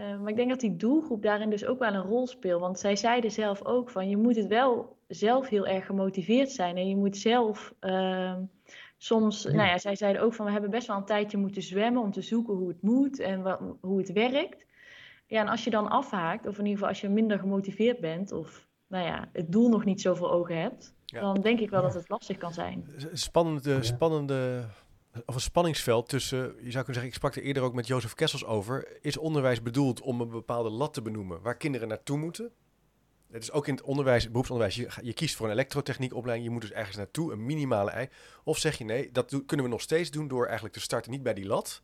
Uh, 0.00 0.20
maar 0.20 0.30
ik 0.30 0.36
denk 0.36 0.48
dat 0.48 0.60
die 0.60 0.76
doelgroep 0.76 1.22
daarin 1.22 1.50
dus 1.50 1.66
ook 1.66 1.78
wel 1.78 1.94
een 1.94 2.02
rol 2.02 2.26
speelt. 2.26 2.60
Want 2.60 2.78
zij 2.78 2.96
zeiden 2.96 3.30
zelf 3.30 3.64
ook 3.64 3.90
van 3.90 4.08
je 4.08 4.16
moet 4.16 4.36
het 4.36 4.46
wel 4.46 4.96
zelf 5.08 5.48
heel 5.48 5.66
erg 5.66 5.86
gemotiveerd 5.86 6.50
zijn. 6.50 6.76
En 6.76 6.88
je 6.88 6.96
moet 6.96 7.16
zelf 7.16 7.74
uh, 7.80 8.36
soms, 8.96 9.44
nou 9.44 9.68
ja, 9.68 9.78
zij 9.78 9.96
zeiden 9.96 10.22
ook 10.22 10.34
van 10.34 10.46
we 10.46 10.52
hebben 10.52 10.70
best 10.70 10.86
wel 10.86 10.96
een 10.96 11.04
tijdje 11.04 11.38
moeten 11.38 11.62
zwemmen 11.62 12.02
om 12.02 12.12
te 12.12 12.22
zoeken 12.22 12.54
hoe 12.54 12.68
het 12.68 12.82
moet 12.82 13.18
en 13.18 13.42
wat, 13.42 13.60
hoe 13.80 13.98
het 13.98 14.12
werkt. 14.12 14.66
Ja, 15.26 15.40
en 15.40 15.48
als 15.48 15.64
je 15.64 15.70
dan 15.70 15.88
afhaakt, 15.90 16.46
of 16.46 16.58
in 16.58 16.64
ieder 16.64 16.72
geval 16.72 16.88
als 16.88 17.00
je 17.00 17.08
minder 17.08 17.38
gemotiveerd 17.38 18.00
bent, 18.00 18.32
of 18.32 18.68
nou 18.86 19.06
ja, 19.06 19.28
het 19.32 19.52
doel 19.52 19.68
nog 19.68 19.84
niet 19.84 20.00
zo 20.00 20.14
voor 20.14 20.30
ogen 20.30 20.60
hebt, 20.60 20.94
dan 21.04 21.40
denk 21.40 21.60
ik 21.60 21.70
wel 21.70 21.82
dat 21.82 21.94
het 21.94 22.08
lastig 22.08 22.36
kan 22.36 22.52
zijn. 22.52 22.84
Spannende, 23.12 23.82
spannende 23.82 24.64
of 25.24 25.34
een 25.34 25.40
spanningsveld 25.40 26.08
tussen, 26.08 26.38
je 26.40 26.70
zou 26.70 26.84
kunnen 26.84 26.84
zeggen, 26.84 27.06
ik 27.06 27.14
sprak 27.14 27.36
er 27.36 27.42
eerder 27.42 27.62
ook 27.62 27.74
met 27.74 27.86
Jozef 27.86 28.14
Kessels 28.14 28.44
over, 28.44 28.88
is 29.00 29.16
onderwijs 29.16 29.62
bedoeld 29.62 30.00
om 30.00 30.20
een 30.20 30.30
bepaalde 30.30 30.70
lat 30.70 30.94
te 30.94 31.02
benoemen 31.02 31.42
waar 31.42 31.56
kinderen 31.56 31.88
naartoe 31.88 32.18
moeten? 32.18 32.50
Het 33.30 33.42
is 33.42 33.52
ook 33.52 33.66
in 33.66 33.74
het 33.74 33.82
onderwijs, 33.82 34.30
beroepsonderwijs, 34.30 34.76
je, 34.76 34.88
je 35.02 35.12
kiest 35.12 35.36
voor 35.36 35.46
een 35.46 35.52
elektrotechniekopleiding, 35.52 36.48
je 36.48 36.52
moet 36.52 36.62
dus 36.62 36.72
ergens 36.72 36.96
naartoe, 36.96 37.32
een 37.32 37.46
minimale 37.46 37.90
ei. 37.90 38.08
Of 38.44 38.58
zeg 38.58 38.78
je 38.78 38.84
nee, 38.84 39.12
dat 39.12 39.42
kunnen 39.46 39.66
we 39.66 39.72
nog 39.72 39.80
steeds 39.80 40.10
doen 40.10 40.28
door 40.28 40.44
eigenlijk 40.44 40.74
te 40.74 40.80
starten 40.80 41.10
niet 41.10 41.22
bij 41.22 41.34
die 41.34 41.46
lat, 41.46 41.82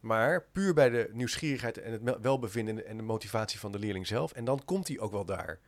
maar 0.00 0.46
puur 0.52 0.74
bij 0.74 0.90
de 0.90 1.10
nieuwsgierigheid 1.12 1.78
en 1.78 1.92
het 1.92 2.20
welbevinden 2.20 2.86
en 2.86 2.96
de 2.96 3.02
motivatie 3.02 3.58
van 3.58 3.72
de 3.72 3.78
leerling 3.78 4.06
zelf. 4.06 4.32
En 4.32 4.44
dan 4.44 4.64
komt 4.64 4.88
hij 4.88 4.98
ook 4.98 5.12
wel 5.12 5.24
daar. 5.24 5.60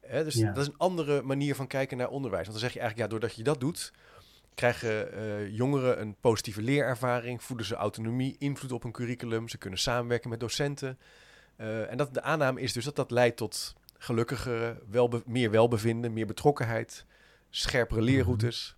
dus 0.00 0.34
dat 0.34 0.56
is 0.56 0.66
een 0.66 0.78
andere 0.78 1.22
manier 1.22 1.54
van 1.54 1.66
kijken 1.66 1.96
naar 1.96 2.08
onderwijs. 2.08 2.46
Want 2.46 2.60
dan 2.60 2.68
zeg 2.68 2.72
je 2.72 2.80
eigenlijk, 2.80 3.10
ja, 3.10 3.18
doordat 3.18 3.36
je 3.36 3.42
dat 3.42 3.60
doet, 3.60 3.92
krijgen 4.60 5.18
uh, 5.18 5.56
jongeren 5.56 6.00
een 6.00 6.16
positieve 6.20 6.62
leerervaring, 6.62 7.42
voeden 7.42 7.66
ze 7.66 7.74
autonomie, 7.74 8.36
invloed 8.38 8.72
op 8.72 8.84
een 8.84 8.92
curriculum, 8.92 9.48
ze 9.48 9.58
kunnen 9.58 9.78
samenwerken 9.78 10.30
met 10.30 10.40
docenten. 10.40 10.98
Uh, 11.56 11.90
en 11.90 11.96
dat, 11.96 12.14
de 12.14 12.22
aanname 12.22 12.60
is 12.60 12.72
dus 12.72 12.84
dat 12.84 12.96
dat 12.96 13.10
leidt 13.10 13.36
tot 13.36 13.74
gelukkigere, 13.98 14.82
welbe, 14.90 15.22
meer 15.26 15.50
welbevinden, 15.50 16.12
meer 16.12 16.26
betrokkenheid, 16.26 17.04
scherpere 17.50 18.00
mhm. 18.00 18.10
leerroutes. 18.10 18.76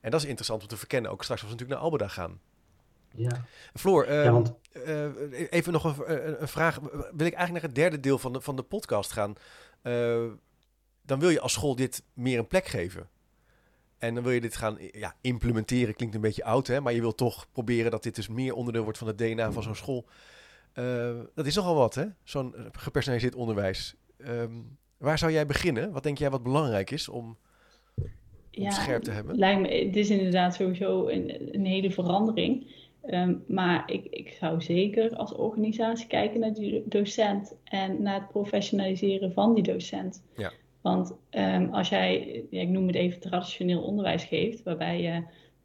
En 0.00 0.10
dat 0.10 0.20
is 0.20 0.26
interessant 0.26 0.62
om 0.62 0.68
te 0.68 0.76
verkennen, 0.76 1.10
ook 1.10 1.22
straks 1.22 1.42
als 1.42 1.50
we 1.50 1.56
natuurlijk 1.56 1.80
naar 1.80 1.90
Albeda 1.90 2.08
gaan. 2.08 2.40
Ja. 3.14 3.44
Floor, 3.74 4.08
uh, 4.08 4.24
ja, 4.24 4.32
want... 4.32 4.54
even 5.50 5.72
nog 5.72 5.84
een, 5.84 6.42
een, 6.42 6.48
vraag. 6.48 6.78
Wil 6.80 7.26
ik 7.26 7.34
eigenlijk 7.34 7.52
naar 7.52 7.62
het 7.62 7.74
derde 7.74 8.00
deel 8.00 8.18
van 8.18 8.32
de, 8.32 8.40
van 8.40 8.56
de 8.56 8.62
podcast 8.62 9.12
gaan? 9.12 9.34
dan 11.02 11.18
wil 11.18 11.28
je 11.28 11.40
als 11.40 11.52
school 11.52 11.76
dit 11.76 12.02
meer 12.14 12.38
een 12.38 12.46
plek 12.46 12.66
geven. 12.66 13.08
En 13.98 14.14
dan 14.14 14.22
wil 14.22 14.32
je 14.32 14.40
dit 14.40 14.56
gaan 14.56 14.78
ja, 14.92 15.14
implementeren, 15.20 15.94
klinkt 15.94 16.14
een 16.14 16.20
beetje 16.20 16.44
oud, 16.44 16.66
hè? 16.66 16.80
maar 16.80 16.92
je 16.92 17.00
wilt 17.00 17.16
toch 17.16 17.46
proberen 17.52 17.90
dat 17.90 18.02
dit 18.02 18.14
dus 18.14 18.28
meer 18.28 18.54
onderdeel 18.54 18.82
wordt 18.82 18.98
van 18.98 19.06
het 19.06 19.18
DNA 19.18 19.52
van 19.52 19.62
zo'n 19.62 19.74
school. 19.74 20.06
Uh, 20.74 21.10
dat 21.34 21.46
is 21.46 21.54
nogal 21.54 21.74
wat, 21.74 21.94
hè? 21.94 22.04
Zo'n 22.24 22.54
gepersonaliseerd 22.72 23.34
onderwijs. 23.34 23.96
Um, 24.18 24.78
waar 24.96 25.18
zou 25.18 25.32
jij 25.32 25.46
beginnen? 25.46 25.92
Wat 25.92 26.02
denk 26.02 26.18
jij 26.18 26.30
wat 26.30 26.42
belangrijk 26.42 26.90
is 26.90 27.08
om, 27.08 27.36
om 27.96 28.06
ja, 28.50 28.70
scherp 28.70 29.02
te 29.02 29.10
hebben? 29.10 29.38
Lijkt 29.38 29.60
me, 29.60 29.68
het 29.68 29.96
is 29.96 30.10
inderdaad 30.10 30.54
sowieso 30.54 31.08
een, 31.08 31.54
een 31.54 31.64
hele 31.64 31.90
verandering. 31.90 32.74
Um, 33.10 33.44
maar 33.46 33.90
ik, 33.90 34.06
ik 34.10 34.36
zou 34.40 34.62
zeker 34.62 35.16
als 35.16 35.32
organisatie 35.34 36.06
kijken 36.06 36.40
naar 36.40 36.54
die 36.54 36.82
docent 36.86 37.54
en 37.64 38.02
naar 38.02 38.20
het 38.20 38.28
professionaliseren 38.28 39.32
van 39.32 39.54
die 39.54 39.62
docent. 39.62 40.22
Ja. 40.36 40.52
Want 40.86 41.16
um, 41.30 41.74
als 41.74 41.88
jij, 41.88 42.44
ja, 42.50 42.60
ik 42.60 42.68
noem 42.68 42.86
het 42.86 42.96
even 42.96 43.20
traditioneel 43.20 43.82
onderwijs 43.82 44.24
geeft, 44.24 44.62
waarbij 44.62 45.02
je 45.02 45.22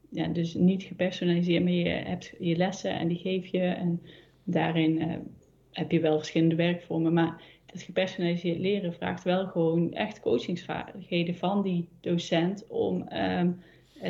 ja, 0.10 0.28
dus 0.28 0.54
niet 0.54 0.84
gepersonaliseerd, 0.84 1.64
maar 1.64 1.72
je 1.74 1.90
hebt 1.90 2.34
je 2.40 2.56
lessen 2.56 2.92
en 3.00 3.08
die 3.08 3.18
geef 3.18 3.48
je. 3.48 3.60
En 3.60 4.02
daarin 4.44 5.02
uh, 5.02 5.16
heb 5.72 5.92
je 5.92 6.00
wel 6.00 6.18
verschillende 6.18 6.56
werkvormen. 6.56 7.14
Maar 7.14 7.42
het 7.66 7.82
gepersonaliseerd 7.82 8.60
leren 8.60 8.94
vraagt 8.94 9.24
wel 9.24 9.46
gewoon 9.46 9.94
echt 9.94 10.20
coachingsvaardigheden 10.20 11.36
van 11.36 11.62
die 11.62 11.88
docent 12.00 12.68
om 12.68 13.08
um, 13.14 13.62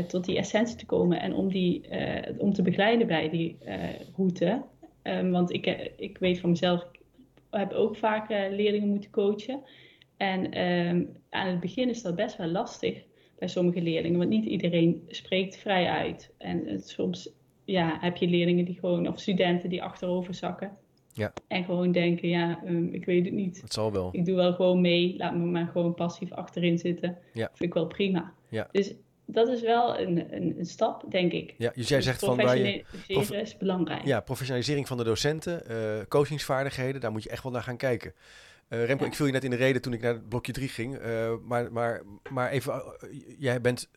tot 0.08 0.26
die 0.26 0.38
essentie 0.38 0.78
te 0.78 0.86
komen 0.86 1.22
en 1.22 1.34
om, 1.34 1.48
die, 1.48 1.82
uh, 1.92 2.40
om 2.40 2.54
te 2.54 2.62
begeleiden 2.62 3.08
bij 3.08 3.30
die 3.30 3.58
route. 4.16 4.62
Um, 5.04 5.32
want 5.32 5.54
ik, 5.54 5.92
ik 5.98 6.18
weet 6.18 6.40
van 6.40 6.50
mezelf, 6.50 6.82
ik 6.82 7.00
heb 7.50 7.72
ook 7.72 7.96
vaak 7.96 8.30
leerlingen 8.30 8.90
moeten 8.90 9.12
coachen. 9.12 9.62
En 10.22 10.62
um, 10.62 11.10
aan 11.30 11.48
het 11.48 11.60
begin 11.60 11.90
is 11.90 12.02
dat 12.02 12.16
best 12.16 12.38
wel 12.38 12.48
lastig 12.48 13.04
bij 13.40 13.48
sommige 13.48 13.82
leerlingen, 13.82 14.18
want 14.18 14.30
niet 14.30 14.46
iedereen 14.46 15.04
spreekt 15.08 15.58
vrij 15.58 15.88
uit. 15.88 16.34
En 16.38 16.68
het, 16.68 16.88
soms 16.88 17.30
ja, 17.66 17.98
heb 18.00 18.18
je 18.18 18.28
leerlingen 18.28 18.66
die 18.66 18.80
gewoon, 18.80 19.08
of 19.08 19.20
studenten 19.20 19.70
die 19.70 19.84
achterover 19.84 20.34
zakken. 20.34 20.78
Ja. 21.14 21.34
En 21.48 21.64
gewoon 21.64 21.92
denken, 21.92 22.30
ja, 22.30 22.64
um, 22.66 22.94
ik 22.94 23.06
weet 23.06 23.26
het 23.26 23.34
niet. 23.34 23.62
Het 23.62 23.74
zal 23.74 23.92
wel. 23.92 24.10
Ik 24.12 24.26
doe 24.26 24.36
wel 24.36 24.54
gewoon 24.54 24.82
mee, 24.82 25.18
laat 25.18 25.36
me 25.36 25.46
maar 25.46 25.68
gewoon 25.68 25.94
passief 25.94 26.32
achterin 26.32 26.78
zitten. 26.78 27.18
Ja. 27.34 27.50
Vind 27.54 27.70
ik 27.70 27.74
wel 27.74 27.88
prima. 27.88 28.34
Ja. 28.50 28.68
Dus 28.72 28.94
dat 29.32 29.48
is 29.48 29.62
wel 29.62 30.00
een, 30.00 30.36
een, 30.36 30.56
een, 30.60 30.66
stap, 30.66 31.12
denk 31.12 31.32
ik. 31.32 31.54
Ja, 31.58 31.72
dus 31.76 31.88
jij 31.88 31.98
dus 31.98 32.06
zegt 32.06 32.20
van 32.20 32.38
waar 32.38 32.58
je. 32.58 32.84
is 33.08 33.58
belangrijk. 33.58 34.06
Ja, 34.06 34.20
professionalisering 34.20 34.88
van 34.88 34.98
de 34.98 35.04
docenten, 35.04 35.64
uh, 35.72 36.06
coachingsvaardigheden, 36.08 37.02
daar 37.02 37.12
moet 37.12 37.24
je 37.24 37.30
echt 37.30 37.44
wel 37.44 37.52
naar 37.52 37.64
gaan 37.64 37.78
kijken. 37.78 38.14
Uh, 38.70 38.86
Remco, 38.86 39.06
ik 39.06 39.16
viel 39.16 39.26
je 39.26 39.32
net 39.32 39.44
in 39.44 39.50
de 39.50 39.56
reden 39.56 39.82
toen 39.82 39.94
ik 39.94 40.02
naar 40.02 40.20
blokje 40.20 40.52
3 40.52 40.70
ging. 40.70 41.02
Uh, 41.02 41.34
maar, 41.44 41.72
maar, 41.72 42.02
maar 42.30 42.50
even, 42.50 42.74
uh, 42.74 43.10
jij 43.38 43.62
bent 43.62 43.90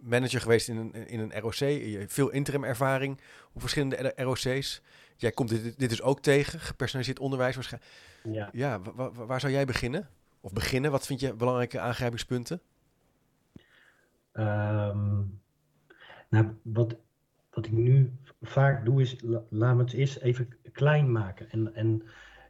manager 0.00 0.40
geweest 0.40 0.68
in 0.68 0.76
een, 0.76 1.08
in 1.08 1.20
een 1.20 1.40
ROC. 1.40 1.54
Je 1.54 1.96
hebt 1.98 2.12
veel 2.12 2.30
interim 2.30 2.64
ervaring 2.64 3.20
op 3.52 3.60
verschillende 3.60 4.12
ROC's. 4.16 4.82
Jij 5.16 5.30
komt 5.30 5.48
dit, 5.48 5.78
dit 5.78 5.88
dus 5.90 6.02
ook 6.02 6.20
tegen, 6.20 6.60
gepersonaliseerd 6.60 7.18
onderwijs 7.18 7.54
waarschijnlijk. 7.54 7.92
Ja, 8.22 8.48
ja 8.52 8.80
waar 9.12 9.40
zou 9.40 9.52
jij 9.52 9.64
beginnen? 9.64 10.08
Of 10.40 10.52
beginnen? 10.52 10.90
Wat 10.90 11.06
vind 11.06 11.20
je 11.20 11.34
belangrijke 11.34 11.80
aangrijpingspunten? 11.80 12.60
Um, 14.38 15.40
nou, 16.28 16.46
wat, 16.62 16.96
wat 17.50 17.66
ik 17.66 17.72
nu 17.72 18.12
vaak 18.42 18.84
doe 18.84 19.00
is, 19.00 19.16
la, 19.20 19.42
laat 19.48 19.76
me 19.76 19.82
het 19.82 19.92
eerst 19.92 20.16
even 20.16 20.48
klein 20.72 21.12
maken. 21.12 21.50
En, 21.50 21.74
en 21.74 22.02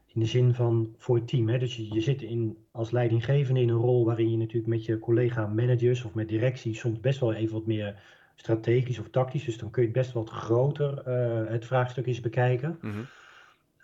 in 0.07 0.21
de 0.21 0.27
zin 0.27 0.55
van 0.55 0.95
voor 0.97 1.17
het 1.17 1.29
team. 1.29 1.49
Hè? 1.49 1.59
Dus 1.59 1.77
je, 1.77 1.95
je 1.95 2.01
zit 2.01 2.23
in, 2.23 2.57
als 2.71 2.91
leidinggevende 2.91 3.61
in 3.61 3.69
een 3.69 3.77
rol 3.77 4.05
waarin 4.05 4.31
je 4.31 4.37
natuurlijk 4.37 4.67
met 4.67 4.85
je 4.85 4.99
collega 4.99 5.47
managers 5.47 6.05
of 6.05 6.15
met 6.15 6.29
directie 6.29 6.75
soms 6.75 7.01
best 7.01 7.21
wel 7.21 7.33
even 7.33 7.55
wat 7.55 7.67
meer 7.67 8.03
strategisch 8.35 8.99
of 8.99 9.09
tactisch. 9.09 9.45
Dus 9.45 9.59
dan 9.59 9.71
kun 9.71 9.83
je 9.83 9.89
het 9.89 9.97
best 9.97 10.13
wat 10.13 10.31
groter 10.31 11.03
uh, 11.09 11.51
het 11.51 11.65
vraagstuk 11.65 12.07
eens 12.07 12.21
bekijken. 12.21 12.79
Mhm. 12.81 12.99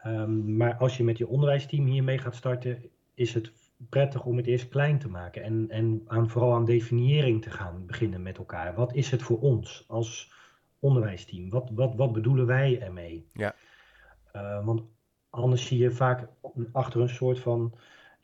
Um, 0.06 0.56
maar 0.56 0.74
als 0.74 0.96
je 0.96 1.04
met 1.04 1.18
je 1.18 1.28
onderwijsteam 1.28 1.86
hiermee 1.86 2.18
gaat 2.18 2.34
starten, 2.34 2.82
is 3.14 3.34
het 3.34 3.52
prettig 3.88 4.24
om 4.24 4.36
het 4.36 4.46
eerst 4.46 4.68
klein 4.68 4.98
te 4.98 5.08
maken. 5.08 5.42
En, 5.42 5.66
en 5.70 6.02
aan, 6.06 6.30
vooral 6.30 6.54
aan 6.54 6.64
definiëring 6.64 7.42
te 7.42 7.50
gaan 7.50 7.86
beginnen 7.86 8.22
met 8.22 8.38
elkaar. 8.38 8.74
Wat 8.74 8.94
is 8.94 9.10
het 9.10 9.22
voor 9.22 9.40
ons 9.40 9.84
als 9.88 10.32
onderwijsteam? 10.78 11.50
Wat, 11.50 11.70
wat, 11.74 11.94
wat 11.94 12.12
bedoelen 12.12 12.46
wij 12.46 12.80
ermee? 12.80 13.28
Ja. 13.32 13.54
Uh, 14.36 14.64
want 14.64 14.82
anders 15.30 15.66
zie 15.66 15.78
je 15.78 15.90
vaak 15.90 16.28
achter 16.72 17.00
een 17.00 17.08
soort 17.08 17.40
van 17.40 17.74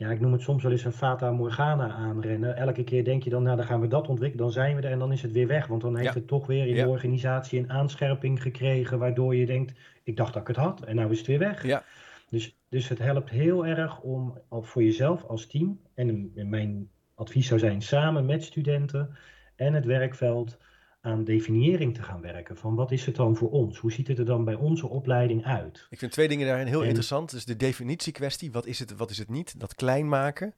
ja, 0.01 0.11
ik 0.11 0.21
noem 0.21 0.33
het 0.33 0.43
soms 0.43 0.63
wel 0.63 0.73
eens 0.73 0.85
een 0.85 0.93
fata 0.93 1.31
morgana 1.31 1.91
aanrennen. 1.91 2.57
Elke 2.57 2.85
keer 2.85 3.05
denk 3.05 3.23
je 3.23 3.31
dan, 3.31 3.43
nou 3.43 3.57
dan 3.57 3.67
gaan 3.67 3.81
we 3.81 3.87
dat 3.87 4.09
ontwikkelen, 4.09 4.45
dan 4.45 4.53
zijn 4.53 4.77
we 4.77 4.83
er 4.83 4.91
en 4.91 4.99
dan 4.99 5.13
is 5.13 5.23
het 5.23 5.33
weer 5.33 5.47
weg. 5.47 5.67
Want 5.67 5.83
dan 5.83 5.97
heeft 5.97 6.15
het 6.15 6.27
toch 6.27 6.47
weer 6.47 6.67
in 6.67 6.75
de 6.75 6.89
organisatie 6.89 7.59
een 7.59 7.71
aanscherping 7.71 8.43
gekregen, 8.43 8.99
waardoor 8.99 9.37
je 9.37 9.47
denkt, 9.47 9.79
ik 10.03 10.17
dacht 10.17 10.33
dat 10.33 10.43
ik 10.43 10.49
het 10.49 10.57
had 10.57 10.81
en 10.81 10.97
nou 10.97 11.11
is 11.11 11.19
het 11.19 11.27
weer 11.27 11.39
weg. 11.39 11.63
Ja. 11.63 11.83
Dus, 12.29 12.60
dus 12.70 12.88
het 12.88 12.98
helpt 12.98 13.30
heel 13.30 13.66
erg 13.66 14.00
om 14.00 14.38
voor 14.50 14.83
jezelf 14.83 15.24
als 15.24 15.46
team, 15.46 15.80
en 15.94 16.33
mijn 16.35 16.90
advies 17.14 17.46
zou 17.46 17.61
zijn 17.61 17.83
samen 17.83 18.26
met 18.26 18.44
studenten 18.44 19.16
en 19.56 19.74
het 19.74 19.85
werkveld, 19.85 20.59
aan 21.00 21.24
definiëring 21.24 21.94
te 21.94 22.02
gaan 22.02 22.20
werken. 22.20 22.56
Van 22.56 22.74
wat 22.74 22.90
is 22.90 23.06
het 23.06 23.16
dan 23.16 23.37
voor 23.37 23.50
ons? 23.50 23.78
Hoe 23.78 23.92
ziet 23.92 24.09
het 24.09 24.18
er 24.18 24.24
dan 24.24 24.44
bij 24.44 24.54
onze 24.54 24.88
opleiding 24.88 25.44
uit? 25.44 25.87
Ik 25.90 25.98
vind 25.98 26.12
twee 26.12 26.28
dingen 26.28 26.46
daarin 26.46 26.66
heel 26.66 26.83
interessant. 26.83 27.30
Dus 27.30 27.44
de 27.44 27.56
definitiekwestie, 27.56 28.52
wat 28.52 28.66
is 28.66 28.78
het, 28.78 28.96
wat 28.96 29.11
is 29.11 29.18
het 29.18 29.28
niet? 29.28 29.61
Dat 29.61 29.74
klein 29.74 30.09
maken. 30.09 30.54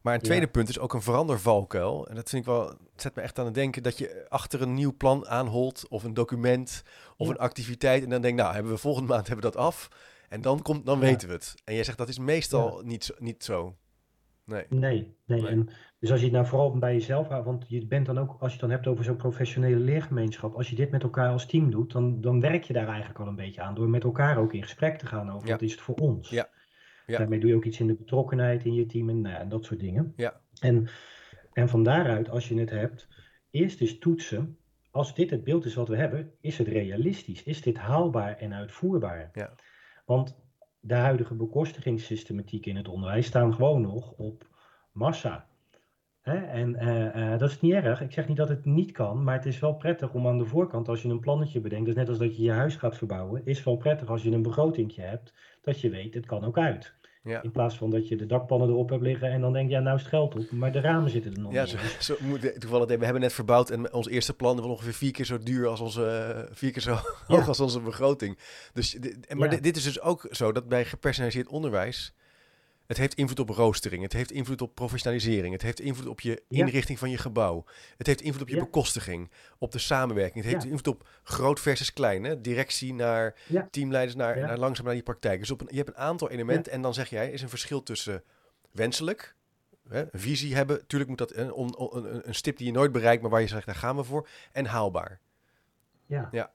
Maar 0.00 0.14
een 0.14 0.20
tweede 0.20 0.46
punt 0.46 0.68
is 0.68 0.78
ook 0.78 0.94
een 0.94 1.02
verandervalkuil. 1.02 2.08
En 2.08 2.14
dat 2.14 2.28
vind 2.28 2.46
ik 2.46 2.52
wel, 2.52 2.66
het 2.66 2.78
zet 2.96 3.14
me 3.14 3.22
echt 3.22 3.38
aan 3.38 3.44
het 3.44 3.54
denken 3.54 3.82
dat 3.82 3.98
je 3.98 4.26
achter 4.28 4.62
een 4.62 4.74
nieuw 4.74 4.96
plan 4.96 5.26
aanholt 5.26 5.86
of 5.88 6.04
een 6.04 6.14
document 6.14 6.82
of 7.16 7.28
een 7.28 7.38
activiteit. 7.38 8.02
En 8.02 8.10
dan 8.10 8.22
denk 8.22 8.38
nou, 8.38 8.54
hebben 8.54 8.72
we 8.72 8.78
volgende 8.78 9.08
maand 9.08 9.26
hebben 9.26 9.44
we 9.44 9.52
dat 9.52 9.62
af. 9.64 9.88
En 10.28 10.40
dan, 10.40 10.62
komt, 10.62 10.86
dan 10.86 10.98
weten 10.98 11.28
we 11.28 11.34
het. 11.34 11.54
En 11.64 11.74
jij 11.74 11.84
zegt 11.84 11.98
dat 11.98 12.08
is 12.08 12.18
meestal 12.18 12.82
niet, 12.84 13.14
niet 13.18 13.44
zo. 13.44 13.76
Nee. 14.44 14.64
Nee, 14.68 15.16
nee. 15.26 15.46
En 15.46 15.68
dus 15.98 16.10
als 16.10 16.20
je 16.20 16.26
het 16.26 16.34
nou 16.34 16.46
vooral 16.46 16.78
bij 16.78 16.92
jezelf 16.92 17.28
houdt, 17.28 17.46
want 17.46 17.64
je 17.68 17.86
bent 17.86 18.06
dan 18.06 18.18
ook, 18.18 18.30
als 18.30 18.52
je 18.52 18.58
het 18.58 18.60
dan 18.60 18.70
hebt 18.70 18.86
over 18.86 19.04
zo'n 19.04 19.16
professionele 19.16 19.76
leergemeenschap, 19.76 20.54
als 20.54 20.70
je 20.70 20.76
dit 20.76 20.90
met 20.90 21.02
elkaar 21.02 21.30
als 21.30 21.46
team 21.46 21.70
doet, 21.70 21.92
dan, 21.92 22.20
dan 22.20 22.40
werk 22.40 22.62
je 22.62 22.72
daar 22.72 22.88
eigenlijk 22.88 23.20
al 23.20 23.26
een 23.26 23.36
beetje 23.36 23.60
aan 23.60 23.74
door 23.74 23.88
met 23.88 24.04
elkaar 24.04 24.38
ook 24.38 24.52
in 24.52 24.62
gesprek 24.62 24.98
te 24.98 25.06
gaan 25.06 25.30
over 25.30 25.48
wat 25.48 25.62
is 25.62 25.72
het 25.72 25.80
voor 25.80 25.94
ons. 25.94 26.30
Ja. 26.30 26.48
ja. 27.06 27.18
Daarmee 27.18 27.40
doe 27.40 27.50
je 27.50 27.56
ook 27.56 27.64
iets 27.64 27.80
in 27.80 27.86
de 27.86 27.94
betrokkenheid 27.94 28.64
in 28.64 28.74
je 28.74 28.86
team 28.86 29.08
en, 29.08 29.20
nou, 29.20 29.36
en 29.36 29.48
dat 29.48 29.64
soort 29.64 29.80
dingen. 29.80 30.12
Ja. 30.16 30.40
En, 30.60 30.88
en 31.52 31.68
van 31.68 31.82
daaruit, 31.82 32.28
als 32.28 32.48
je 32.48 32.58
het 32.58 32.70
hebt, 32.70 33.08
eerst 33.50 33.80
eens 33.80 33.98
toetsen, 33.98 34.58
als 34.90 35.14
dit 35.14 35.30
het 35.30 35.44
beeld 35.44 35.64
is 35.64 35.74
wat 35.74 35.88
we 35.88 35.96
hebben, 35.96 36.32
is 36.40 36.58
het 36.58 36.68
realistisch? 36.68 37.42
Is 37.42 37.62
dit 37.62 37.76
haalbaar 37.76 38.36
en 38.36 38.54
uitvoerbaar? 38.54 39.30
Ja. 39.32 39.54
Want 40.04 40.36
de 40.80 40.94
huidige 40.94 41.34
bekostigingssystematiek 41.34 42.66
in 42.66 42.76
het 42.76 42.88
onderwijs 42.88 43.26
staan 43.26 43.54
gewoon 43.54 43.80
nog 43.80 44.12
op 44.12 44.46
massa. 44.92 45.46
En 46.22 46.68
uh, 46.70 47.14
uh, 47.16 47.38
dat 47.38 47.50
is 47.50 47.60
niet 47.60 47.72
erg. 47.72 48.00
Ik 48.00 48.12
zeg 48.12 48.28
niet 48.28 48.36
dat 48.36 48.48
het 48.48 48.64
niet 48.64 48.92
kan, 48.92 49.24
maar 49.24 49.34
het 49.34 49.46
is 49.46 49.58
wel 49.58 49.74
prettig 49.74 50.14
om 50.14 50.26
aan 50.26 50.38
de 50.38 50.44
voorkant, 50.44 50.88
als 50.88 51.02
je 51.02 51.08
een 51.08 51.20
plannetje 51.20 51.60
bedenkt, 51.60 51.86
dus 51.86 51.94
net 51.94 52.08
als 52.08 52.18
dat 52.18 52.36
je 52.36 52.42
je 52.42 52.50
huis 52.50 52.76
gaat 52.76 52.96
verbouwen, 52.96 53.44
is 53.44 53.64
wel 53.64 53.76
prettig 53.76 54.08
als 54.08 54.22
je 54.22 54.30
een 54.30 54.42
begrotingje 54.42 55.02
hebt, 55.02 55.32
dat 55.60 55.80
je 55.80 55.90
weet, 55.90 56.14
het 56.14 56.26
kan 56.26 56.44
ook 56.44 56.58
uit. 56.58 56.94
Ja. 57.24 57.42
In 57.42 57.50
plaats 57.50 57.76
van 57.76 57.90
dat 57.90 58.08
je 58.08 58.16
de 58.16 58.26
dakpannen 58.26 58.68
erop 58.68 58.90
hebt 58.90 59.02
liggen 59.02 59.30
en 59.30 59.40
dan 59.40 59.52
denk 59.52 59.68
je, 59.68 59.74
ja, 59.74 59.80
nou 59.80 59.96
is 59.96 60.02
het 60.02 60.10
geld 60.10 60.34
op, 60.34 60.50
maar 60.50 60.72
de 60.72 60.80
ramen 60.80 61.10
zitten 61.10 61.32
er 61.34 61.40
nog 61.40 61.52
ja, 61.52 61.62
niet. 61.62 61.70
Zo, 61.70 61.78
zo 62.14 62.16
moet, 62.20 62.60
toevallig, 62.60 62.86
we 62.86 63.04
hebben 63.04 63.22
net 63.22 63.32
verbouwd 63.32 63.70
en 63.70 63.92
ons 63.92 64.08
eerste 64.08 64.34
plan 64.34 64.56
was 64.56 64.66
ongeveer 64.66 64.92
vier 64.92 65.12
keer 65.12 65.24
zo 65.24 65.38
duur 65.38 65.66
als 65.66 65.80
onze, 65.80 66.48
vier 66.52 66.72
keer 66.72 66.82
zo 66.82 66.90
ja. 66.92 67.02
hoog 67.26 67.48
als 67.48 67.60
onze 67.60 67.80
begroting. 67.80 68.38
Dus, 68.72 68.98
maar 69.28 69.60
dit 69.60 69.76
is 69.76 69.84
dus 69.84 70.00
ook 70.00 70.26
zo 70.30 70.52
dat 70.52 70.68
bij 70.68 70.84
gepersonaliseerd 70.84 71.48
onderwijs, 71.48 72.14
het 72.86 72.96
heeft 72.96 73.14
invloed 73.14 73.40
op 73.40 73.48
roostering, 73.48 74.02
het 74.02 74.12
heeft 74.12 74.30
invloed 74.30 74.62
op 74.62 74.74
professionalisering, 74.74 75.52
het 75.52 75.62
heeft 75.62 75.80
invloed 75.80 76.06
op 76.06 76.20
je 76.20 76.42
inrichting 76.48 76.98
van 76.98 77.10
je 77.10 77.18
gebouw, 77.18 77.64
het 77.96 78.06
heeft 78.06 78.20
invloed 78.20 78.42
op 78.42 78.48
je 78.48 78.58
bekostiging, 78.58 79.30
op 79.58 79.72
de 79.72 79.78
samenwerking, 79.78 80.44
het 80.44 80.52
heeft 80.52 80.64
invloed 80.64 80.88
op 80.88 81.08
groot 81.22 81.60
versus 81.60 81.92
klein, 81.92 82.24
hè? 82.24 82.40
directie 82.40 82.94
naar 82.94 83.34
teamleiders, 83.70 84.16
naar, 84.16 84.38
naar 84.38 84.58
langzaam 84.58 84.84
naar 84.84 84.94
die 84.94 85.02
praktijk. 85.02 85.40
Dus 85.40 85.50
op 85.50 85.60
een, 85.60 85.68
je 85.70 85.76
hebt 85.76 85.88
een 85.88 85.96
aantal 85.96 86.30
elementen 86.30 86.72
en 86.72 86.82
dan 86.82 86.94
zeg 86.94 87.08
jij, 87.08 87.30
is 87.30 87.42
een 87.42 87.48
verschil 87.48 87.82
tussen 87.82 88.22
wenselijk, 88.72 89.34
hè, 89.88 90.00
een 90.00 90.20
visie 90.20 90.54
hebben, 90.54 90.76
natuurlijk 90.76 91.10
moet 91.10 91.18
dat 91.18 91.34
een, 91.34 91.58
een, 91.58 92.28
een, 92.28 92.34
stip 92.34 92.56
die 92.56 92.66
je 92.66 92.72
nooit 92.72 92.92
bereikt, 92.92 93.22
maar 93.22 93.30
waar 93.30 93.40
je 93.40 93.46
zegt, 93.46 93.66
daar 93.66 93.74
gaan 93.74 93.96
we 93.96 94.04
voor, 94.04 94.28
en 94.52 94.66
haalbaar. 94.66 95.20
Ja. 96.06 96.28
ja. 96.32 96.50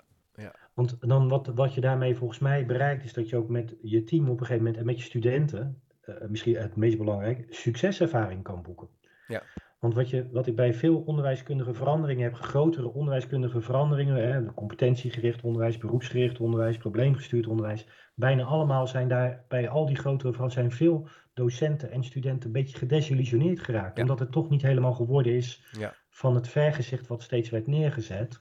Want 0.73 0.95
dan 0.99 1.27
wat, 1.27 1.47
wat 1.47 1.73
je 1.73 1.81
daarmee 1.81 2.15
volgens 2.15 2.39
mij 2.39 2.65
bereikt, 2.65 3.03
is 3.03 3.13
dat 3.13 3.29
je 3.29 3.35
ook 3.35 3.49
met 3.49 3.75
je 3.81 4.03
team 4.03 4.23
op 4.23 4.39
een 4.39 4.45
gegeven 4.45 4.63
moment 4.63 4.77
en 4.77 4.85
met 4.85 4.97
je 4.97 5.03
studenten, 5.03 5.81
misschien 6.27 6.55
het 6.55 6.75
meest 6.75 6.97
belangrijk, 6.97 7.45
succeservaring 7.49 8.43
kan 8.43 8.61
boeken. 8.61 8.87
Ja. 9.27 9.43
Want 9.79 9.93
wat, 9.93 10.09
je, 10.09 10.29
wat 10.31 10.47
ik 10.47 10.55
bij 10.55 10.73
veel 10.73 10.97
onderwijskundige 10.97 11.73
veranderingen 11.73 12.23
heb, 12.23 12.33
grotere 12.33 12.93
onderwijskundige 12.93 13.61
veranderingen, 13.61 14.31
hè, 14.31 14.53
competentiegericht 14.53 15.41
onderwijs, 15.41 15.77
beroepsgericht 15.77 16.39
onderwijs, 16.39 16.77
probleemgestuurd 16.77 17.47
onderwijs, 17.47 17.87
bijna 18.15 18.43
allemaal 18.43 18.87
zijn 18.87 19.07
daar 19.07 19.45
bij 19.47 19.69
al 19.69 19.85
die 19.85 19.95
grotere 19.95 20.33
veranderingen, 20.33 20.71
zijn 20.71 20.87
veel 20.87 21.07
docenten 21.33 21.91
en 21.91 22.03
studenten 22.03 22.45
een 22.45 22.51
beetje 22.51 22.77
gedesillusioneerd 22.77 23.59
geraakt. 23.59 23.95
Ja. 23.95 24.01
Omdat 24.01 24.19
het 24.19 24.31
toch 24.31 24.49
niet 24.49 24.61
helemaal 24.61 24.93
geworden 24.93 25.33
is 25.33 25.67
Ja. 25.71 25.93
van 26.09 26.35
het 26.35 26.47
vergezicht 26.47 27.07
wat 27.07 27.23
steeds 27.23 27.49
werd 27.49 27.67
neergezet. 27.67 28.39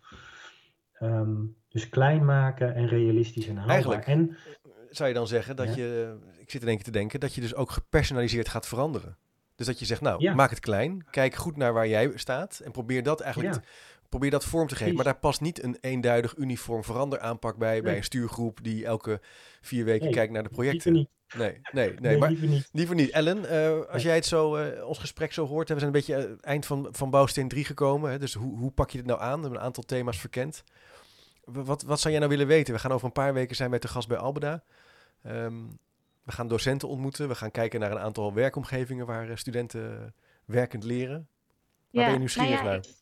Ehm, 0.93 1.45
dus 1.69 1.89
klein 1.89 2.25
maken 2.25 2.75
en 2.75 2.87
realistisch 2.87 3.49
en 3.49 3.57
haalbaar. 3.57 3.75
Eigenlijk 3.75 4.07
En 4.07 4.37
zou 4.91 5.09
je 5.09 5.15
dan 5.15 5.27
zeggen 5.27 5.57
dat 5.57 5.67
Ja. 5.69 5.75
je, 5.77 6.17
ik 6.39 6.51
zit 6.51 6.63
in 6.63 6.67
één 6.69 6.77
keer 6.77 6.85
te 6.85 6.91
denken, 6.91 7.21
dat 7.21 7.35
je 7.35 7.41
dus 7.41 7.55
ook 7.55 7.71
gepersonaliseerd 7.71 8.49
gaat 8.49 8.67
veranderen. 8.67 9.17
Dus 9.55 9.67
dat 9.67 9.79
je 9.79 9.85
zegt, 9.85 10.01
nou, 10.01 10.21
Ja. 10.23 10.35
maak 10.35 10.51
het 10.51 10.61
klein, 10.61 11.05
kijk 11.11 11.35
goed 11.35 11.57
naar 11.57 11.73
waar 11.73 11.89
jij 11.89 12.13
staat 12.15 12.61
en 12.65 12.71
probeer 12.71 13.03
dat 13.03 13.21
eigenlijk, 13.21 13.55
Ja. 13.55 13.61
te- 13.61 13.67
probeer 14.09 14.31
dat 14.31 14.45
vorm 14.45 14.67
te 14.69 14.77
geven. 14.77 14.95
Maar 14.95 15.05
daar 15.05 15.19
past 15.19 15.41
niet 15.41 15.63
een 15.63 15.77
eenduidig 15.81 16.37
uniform 16.37 16.85
veranderaanpak 16.85 17.57
bij, 17.57 17.83
bij 17.83 17.97
een 17.97 18.05
stuurgroep 18.05 18.59
die 18.63 18.85
elke 18.85 19.21
vier 19.61 19.85
weken 19.85 20.05
Nee, 20.05 20.15
kijkt 20.15 20.33
naar 20.33 20.43
de 20.43 20.49
projecten. 20.49 20.93
niet. 20.93 21.09
Nee, 21.37 21.61
nee, 21.73 21.89
nee, 21.91 22.01
Nee, 22.01 22.19
maar 22.19 22.29
liever 22.29 22.49
niet. 22.49 22.69
liever 22.73 22.95
niet. 22.95 23.11
Ellen, 23.11 23.49
eh, 23.51 23.93
als 23.93 24.03
jij 24.03 24.15
het 24.15 24.27
zo, 24.27 24.57
eh, 24.57 24.87
ons 24.87 24.99
gesprek 24.99 25.33
zo 25.33 25.47
hoort, 25.47 25.69
hè, 25.69 25.75
we 25.75 25.81
zijn 25.81 25.95
een 25.95 25.99
beetje 26.01 26.15
het 26.29 26.41
eind 26.41 26.67
van, 26.67 26.89
van 26.91 27.11
bouwsteen 27.11 27.49
3 27.49 27.65
gekomen. 27.65 28.11
Hè, 28.11 28.19
dus 28.19 28.35
hoe, 28.35 28.59
hoe 28.59 28.71
pak 28.71 28.91
je 28.91 28.99
dit 28.99 29.07
nou 29.07 29.21
aan? 29.21 29.35
We 29.35 29.41
hebben 29.41 29.59
een 29.59 29.65
aantal 29.67 29.83
thema's 29.83 30.19
verkend. 30.21 30.65
Wat, 31.53 31.83
wat 31.83 32.01
zou 32.01 32.11
jij 32.11 32.19
nou 32.23 32.31
willen 32.37 32.47
weten? 32.47 32.75
We 32.75 32.81
gaan 32.81 32.93
over 32.93 33.07
een 33.07 33.13
paar 33.13 33.35
weken 33.35 33.57
zijn 33.57 33.71
wij 33.71 33.79
te 33.79 33.89
gast 33.89 34.09
bij 34.09 34.17
Albeda. 34.17 34.63
Ehm, 35.23 35.55
we 36.23 36.33
gaan 36.33 36.49
docenten 36.49 36.89
ontmoeten. 36.89 37.29
We 37.29 37.35
gaan 37.35 37.51
kijken 37.51 37.81
naar 37.81 37.91
een 37.91 37.99
aantal 37.99 38.33
werkomgevingen 38.35 39.07
waar 39.07 39.31
eh, 39.31 39.37
studenten 39.37 40.15
werkend 40.45 40.85
leren. 40.85 41.29
Waar 41.91 42.05
ben 42.05 42.13
je 42.13 42.19
nieuwsgierig 42.19 42.51
nou 42.51 42.65
ja, 42.65 42.71
naar? 42.71 42.77
ik- 42.77 42.97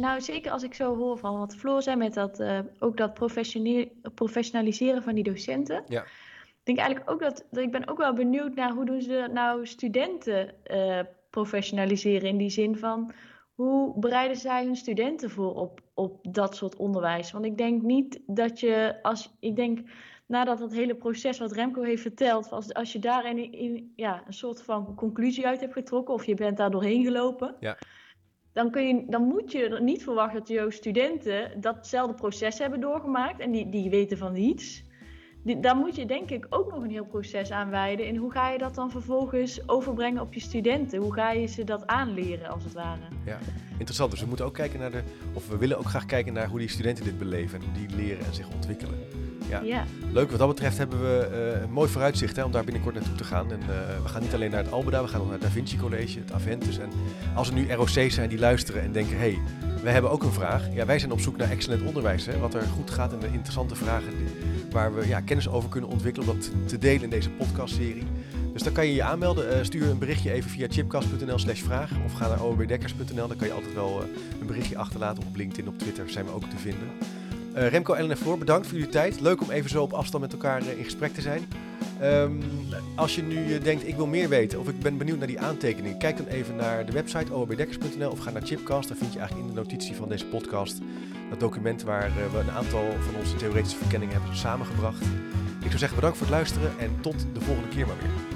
Nou, 0.00 0.20
zeker 0.20 0.50
als 0.50 0.62
ik 0.62 0.74
zo 0.74 0.96
hoor 0.96 1.18
van 1.18 1.38
wat 1.38 1.56
Floor 1.56 1.82
zei 1.82 1.96
met 1.96 2.14
dat, 2.14 2.40
eh, 2.40 2.58
ook 2.78 2.96
dat 2.96 3.14
professionaliseren 4.14 5.02
van 5.02 5.14
die 5.14 5.24
docenten. 5.24 5.82
Ja. 5.88 6.02
Ik 6.02 6.70
denk 6.74 6.78
eigenlijk 6.78 7.10
ook 7.10 7.20
dat, 7.20 7.44
dat 7.50 7.62
ik 7.64 7.70
ben 7.70 7.88
ook 7.88 7.98
wel 7.98 8.12
benieuwd 8.14 8.54
naar 8.54 8.70
hoe 8.72 8.84
doen 8.84 9.02
ze 9.02 9.08
dat 9.08 9.32
nou 9.32 9.66
studenten 9.66 10.64
eh, 10.64 11.00
professionaliseren 11.30 12.28
in 12.28 12.36
die 12.36 12.50
zin 12.50 12.76
van 12.76 13.12
hoe 13.54 13.98
bereiden 13.98 14.36
zij 14.36 14.64
hun 14.64 14.76
studenten 14.76 15.30
voor 15.30 15.54
op, 15.54 15.80
op 15.94 16.26
dat 16.34 16.56
soort 16.56 16.76
onderwijs? 16.76 17.32
Want 17.32 17.44
ik 17.44 17.58
denk 17.58 17.82
niet 17.82 18.20
dat 18.26 18.60
je 18.60 18.98
als 19.02 19.36
ik 19.40 19.56
denk 19.56 19.80
nadat 20.26 20.58
dat 20.58 20.72
hele 20.72 20.94
proces 20.94 21.38
wat 21.38 21.52
Remco 21.52 21.82
heeft 21.82 22.02
verteld, 22.02 22.50
als, 22.52 22.74
als 22.74 22.92
je 22.92 22.98
daar 22.98 23.26
in, 23.26 23.52
in, 23.52 23.92
ja, 23.96 24.22
een 24.26 24.32
soort 24.32 24.62
van 24.62 24.94
conclusie 24.94 25.46
uit 25.46 25.60
hebt 25.60 25.72
getrokken 25.72 26.14
of 26.14 26.24
je 26.26 26.34
bent 26.34 26.56
daar 26.56 26.70
doorheen 26.70 27.04
gelopen, 27.04 27.56
Ja. 27.60 27.78
dan, 28.52 28.70
kun 28.70 28.86
je, 28.86 29.04
dan 29.08 29.22
moet 29.22 29.52
je 29.52 29.78
niet 29.80 30.02
verwachten 30.02 30.38
dat 30.38 30.48
jouw 30.48 30.70
studenten 30.70 31.60
datzelfde 31.60 32.14
proces 32.14 32.58
hebben 32.58 32.80
doorgemaakt 32.80 33.40
en 33.40 33.50
die, 33.50 33.68
die 33.68 33.90
weten 33.90 34.18
van 34.18 34.32
niets. 34.32 34.84
Die, 35.44 35.60
daar 35.60 35.76
moet 35.76 35.96
je 35.96 36.06
denk 36.06 36.30
ik 36.30 36.46
ook 36.50 36.72
nog 36.72 36.82
een 36.82 36.90
heel 36.90 37.04
proces 37.04 37.50
aan 37.50 37.70
wijden. 37.70 38.06
En 38.06 38.16
hoe 38.16 38.32
ga 38.32 38.50
je 38.50 38.58
dat 38.58 38.74
dan 38.74 38.90
vervolgens 38.90 39.68
overbrengen 39.68 40.22
op 40.22 40.34
je 40.34 40.40
studenten? 40.40 40.98
Hoe 41.00 41.12
ga 41.14 41.30
je 41.32 41.46
ze 41.46 41.64
dat 41.64 41.86
aanleren 41.86 42.48
als 42.50 42.64
het 42.64 42.72
ware? 42.72 43.00
Ja, 43.24 43.38
interessant. 43.72 44.10
Dus 44.10 44.20
we 44.20 44.26
moeten 44.26 44.44
ook 44.44 44.54
kijken 44.54 44.78
naar 44.80 44.90
de, 44.90 45.02
of 45.32 45.48
we 45.48 45.56
willen 45.56 45.78
ook 45.78 45.84
graag 45.86 46.06
kijken 46.06 46.32
naar 46.32 46.48
hoe 46.48 46.58
die 46.58 46.68
studenten 46.68 47.04
dit 47.04 47.18
beleven 47.18 47.58
en 47.60 47.64
hoe 47.64 47.86
die 47.86 47.96
leren 47.96 48.24
en 48.26 48.34
zich 48.34 48.48
ontwikkelen. 48.54 48.94
Ja. 49.48 49.60
Ja, 49.60 49.84
Leuk, 50.12 50.30
wat 50.30 50.38
dat 50.38 50.48
betreft 50.48 50.78
hebben 50.78 51.00
we 51.00 51.18
eh, 51.54 51.62
een 51.62 51.70
mooi 51.72 51.88
vooruitzicht 51.88 52.36
hè, 52.36 52.44
om 52.44 52.52
daar 52.52 52.64
binnenkort 52.64 52.94
naartoe 52.94 53.14
te 53.14 53.24
gaan. 53.24 53.52
En 53.52 53.60
eh, 53.60 54.02
we 54.02 54.08
gaan 54.08 54.22
niet 54.22 54.34
alleen 54.34 54.50
naar 54.50 54.62
het 54.62 54.72
Albeda, 54.72 55.02
we 55.02 55.08
gaan 55.08 55.20
ook 55.20 55.24
naar 55.26 55.34
het 55.34 55.42
Da 55.42 55.48
Vinci 55.50 55.76
College, 55.78 56.18
het 56.18 56.32
Aventus. 56.32 56.78
En 56.78 56.88
als 57.34 57.48
er 57.48 57.54
nu 57.54 57.72
ROC's 57.72 58.14
zijn 58.14 58.28
die 58.28 58.38
luisteren 58.38 58.82
en 58.82 58.92
denken, 58.92 59.18
hé, 59.18 59.30
hey, 59.30 59.38
wij 59.82 59.92
hebben 59.92 60.10
ook 60.10 60.22
een 60.22 60.32
vraag. 60.32 60.74
Ja, 60.74 60.86
wij 60.86 60.98
zijn 60.98 61.12
op 61.12 61.20
zoek 61.20 61.36
naar 61.36 61.50
excellent 61.50 61.82
onderwijs, 61.86 62.26
hè, 62.26 62.38
wat 62.38 62.54
er 62.54 62.62
goed 62.62 62.90
gaat 62.90 63.12
en 63.12 63.18
de 63.18 63.26
interessante 63.32 63.74
vragen 63.74 64.16
die- 64.16 64.43
waar 64.74 64.94
we 64.94 65.06
ja, 65.06 65.20
kennis 65.20 65.48
over 65.48 65.68
kunnen 65.68 65.90
ontwikkelen, 65.90 66.28
om 66.28 66.36
dat 66.36 66.50
te 66.66 66.78
delen 66.78 67.02
in 67.02 67.10
deze 67.10 67.30
podcastserie. 67.30 68.06
Dus 68.52 68.62
dan 68.62 68.72
kan 68.72 68.86
je 68.86 68.94
je 68.94 69.02
aanmelden. 69.02 69.56
Uh, 69.56 69.64
stuur 69.64 69.88
een 69.88 69.98
berichtje 69.98 70.32
even 70.32 70.50
via 70.50 70.66
chipcast.nl 70.70 71.38
slash 71.38 71.60
vraag. 71.60 71.90
Of 72.04 72.12
ga 72.12 72.28
naar 72.28 72.42
obdekkers.nl. 72.42 73.28
Dan 73.28 73.36
kan 73.36 73.46
je 73.46 73.52
altijd 73.52 73.74
wel 73.74 74.02
uh, 74.02 74.08
een 74.40 74.46
berichtje 74.46 74.78
achterlaten. 74.78 75.26
Op 75.26 75.36
LinkedIn, 75.36 75.68
op 75.68 75.78
Twitter 75.78 76.10
zijn 76.10 76.24
we 76.24 76.32
ook 76.32 76.44
te 76.44 76.56
vinden. 76.56 76.88
Uh, 77.56 77.68
Remco, 77.68 77.94
Ellen 77.94 78.10
en 78.10 78.16
Floor, 78.16 78.38
bedankt 78.38 78.66
voor 78.66 78.76
jullie 78.76 78.92
tijd. 78.92 79.20
Leuk 79.20 79.42
om 79.42 79.50
even 79.50 79.70
zo 79.70 79.82
op 79.82 79.92
afstand 79.92 80.22
met 80.22 80.32
elkaar 80.32 80.62
in 80.76 80.84
gesprek 80.84 81.14
te 81.14 81.20
zijn. 81.20 81.42
Um, 82.04 82.40
als 82.94 83.14
je 83.14 83.22
nu 83.22 83.58
denkt, 83.58 83.86
ik 83.86 83.96
wil 83.96 84.06
meer 84.06 84.28
weten 84.28 84.60
of 84.60 84.68
ik 84.68 84.80
ben 84.80 84.98
benieuwd 84.98 85.18
naar 85.18 85.26
die 85.26 85.40
aantekeningen, 85.40 85.98
kijk 85.98 86.16
dan 86.16 86.26
even 86.26 86.56
naar 86.56 86.86
de 86.86 86.92
website 86.92 87.32
obdekkers.nl 87.32 88.10
of 88.10 88.18
ga 88.18 88.30
naar 88.30 88.42
Chipcast. 88.42 88.88
Daar 88.88 88.96
vind 88.96 89.12
je 89.12 89.18
eigenlijk 89.18 89.48
in 89.48 89.54
de 89.54 89.60
notitie 89.60 89.94
van 89.94 90.08
deze 90.08 90.26
podcast 90.26 90.78
dat 91.30 91.40
document 91.40 91.82
waar 91.82 92.12
we 92.32 92.38
een 92.38 92.50
aantal 92.50 92.84
van 93.00 93.14
onze 93.20 93.36
theoretische 93.36 93.78
verkenningen 93.78 94.14
hebben 94.14 94.36
samengebracht. 94.36 95.02
Ik 95.60 95.66
zou 95.66 95.78
zeggen 95.78 95.94
bedankt 95.94 96.16
voor 96.16 96.26
het 96.26 96.36
luisteren 96.36 96.78
en 96.78 96.90
tot 97.00 97.26
de 97.32 97.40
volgende 97.40 97.68
keer 97.68 97.86
maar 97.86 97.96
weer. 98.00 98.33